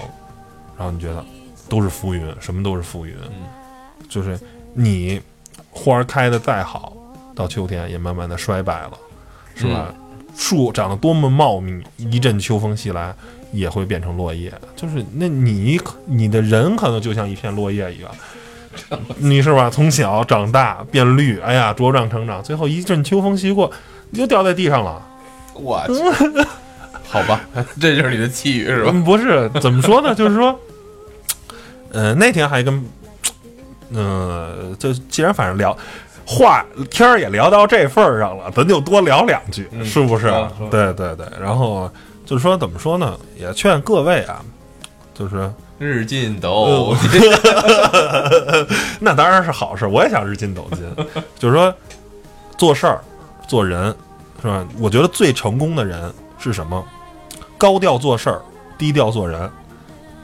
[0.77, 1.23] 然后你觉得
[1.69, 3.15] 都是浮云，什么都是浮云，
[4.09, 4.37] 就是
[4.73, 5.21] 你
[5.69, 6.91] 花儿开的再好，
[7.33, 8.91] 到秋天也慢慢的衰败了，
[9.55, 9.93] 是吧？
[10.35, 13.15] 树长得多么茂密，一阵秋风袭来，
[13.53, 14.51] 也会变成落叶。
[14.75, 18.11] 就是那你你的人可能就像一片落叶一样，
[19.15, 19.69] 你是吧？
[19.69, 23.71] 从小长大变绿，哎呀，茁壮成长，最后一阵秋风袭过，
[24.09, 25.07] 你就掉在地上了。
[25.53, 25.93] 我去，
[27.07, 27.41] 好吧，
[27.79, 28.91] 这就是你的气语是吧？
[28.93, 30.13] 嗯，不是，怎么说呢？
[30.15, 30.57] 就是说，
[31.91, 32.85] 呃，那天还跟，
[33.91, 35.77] 嗯、就既然反正聊
[36.25, 40.31] 话天儿也聊到这份儿上了，咱就多聊两句，嗯是不是？
[40.69, 41.91] 对对对，然后
[42.25, 43.17] 就是说怎么说呢？
[43.37, 44.41] 也劝各位啊，
[45.13, 47.21] 就是日进斗金，
[49.01, 50.85] 那当然是好事，我也想日进斗金。
[51.37, 51.73] 就是说，
[52.57, 53.01] 做事儿、
[53.47, 53.93] 做人，
[54.41, 54.65] 是吧？
[54.79, 56.83] 我觉得最成功的人是什么？
[57.57, 58.41] 高调做事儿，
[58.77, 59.49] 低调做人。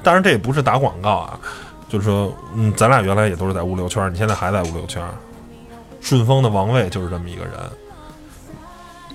[0.02, 1.40] 当然，这也不是打广告啊，
[1.88, 5.04] 就是说，嗯，咱俩原来也都是在物流圈，你现在还在物流圈。
[6.00, 7.54] 顺丰的王卫就是这么一个人，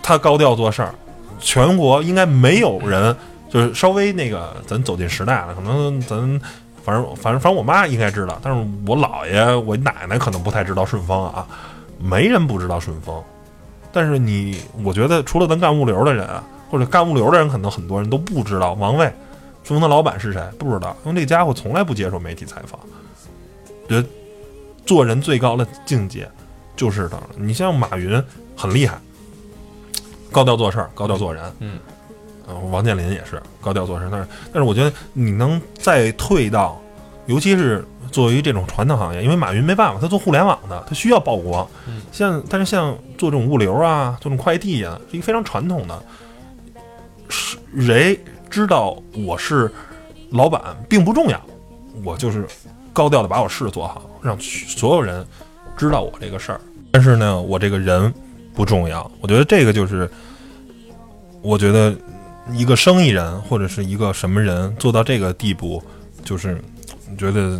[0.02, 0.94] 他高调做事儿，
[1.40, 3.16] 全国应该没有人，
[3.48, 6.18] 就是稍微那个，咱走进时代了，可能咱
[6.84, 11.46] 反正反正反正我妈应该知道，但是我姥爷我奶奶可能不太知道顺丰啊，
[11.98, 13.22] 没人不知道顺丰。
[13.92, 19.04] 但是你，我觉得除了咱干物流的人啊，或者干物流的人，可能很多人都不知道王卫，
[19.62, 22.80] 顺丰的老板是谁，不知道，因为这家伙从来不接受媒体采访。
[23.88, 24.08] 觉得
[24.86, 26.28] 做人最高的境界
[26.74, 28.22] 就是的，你像马云
[28.56, 28.98] 很厉害，
[30.30, 31.78] 高调做事儿，高调做人，嗯。
[32.44, 36.82] 呃，王健林也是高调做事，但是但是我觉得你能再退到，
[37.26, 41.66] 尤其是作为这种传统行业，因为马云没办法，他做互联网的，他需要曝光。
[41.88, 46.02] 嗯像但是像做这种物流啊，做这种快递啊，是一个非常传统的。
[47.28, 48.96] 是谁知道
[49.26, 49.72] 我是
[50.30, 51.40] 老板并不重要，
[52.04, 52.46] 我就是
[52.92, 55.26] 高调的把我事做好，让所有人
[55.76, 56.60] 知道我这个事儿。
[56.90, 58.12] 但是呢，我这个人
[58.54, 59.10] 不重要。
[59.22, 60.10] 我觉得这个就是，
[61.40, 61.96] 我觉得
[62.52, 65.82] 一个生意人或者是一个什么人做到这个地步，
[66.22, 66.62] 就是
[67.16, 67.58] 觉得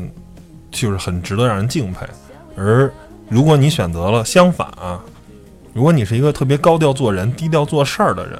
[0.72, 2.04] 就是很值得让人敬佩。
[2.56, 2.92] 而
[3.28, 5.00] 如果你选择了相反啊，
[5.72, 8.38] 如果你是一个特别高调做人、低调做事儿的人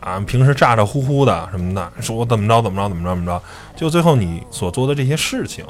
[0.00, 3.42] 啊，平时咋咋呼呼的什么的，说我怎么着怎么着怎么着怎么着，
[3.76, 5.64] 就最后你所做的这些事情，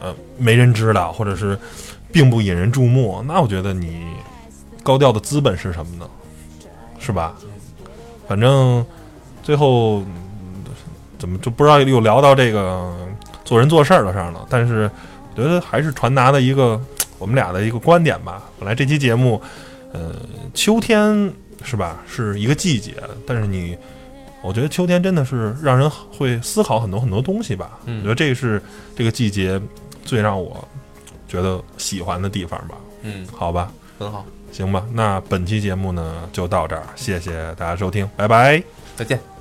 [0.00, 1.58] 呃，没人知道，或者是
[2.10, 4.04] 并不引人注目，那我觉得你
[4.82, 6.06] 高调的资本是什么呢？
[6.98, 7.34] 是吧？
[8.28, 8.84] 反正
[9.42, 10.02] 最后
[11.18, 12.92] 怎么就不知道又聊到这个
[13.44, 14.44] 做人做事儿的事儿了？
[14.48, 14.90] 但是
[15.34, 16.80] 觉得还是传达的一个
[17.18, 18.42] 我们俩的一个观点吧。
[18.58, 19.40] 本来这期节目，
[19.92, 20.14] 呃，
[20.54, 21.32] 秋天
[21.64, 22.94] 是吧，是一个季节，
[23.26, 23.76] 但是你，
[24.42, 27.78] 我觉得秋天真的是让人会思考很多很多东西吧。
[27.86, 28.60] 嗯我觉得这是
[28.96, 29.60] 这个季节
[30.04, 30.66] 最让我
[31.28, 32.74] 觉得喜欢的地方吧。
[33.02, 38.62] 嗯，好吧，很好，行吧，那本期节目呢就到这儿，谢谢大家收听，拜拜。
[38.96, 39.31] 再见。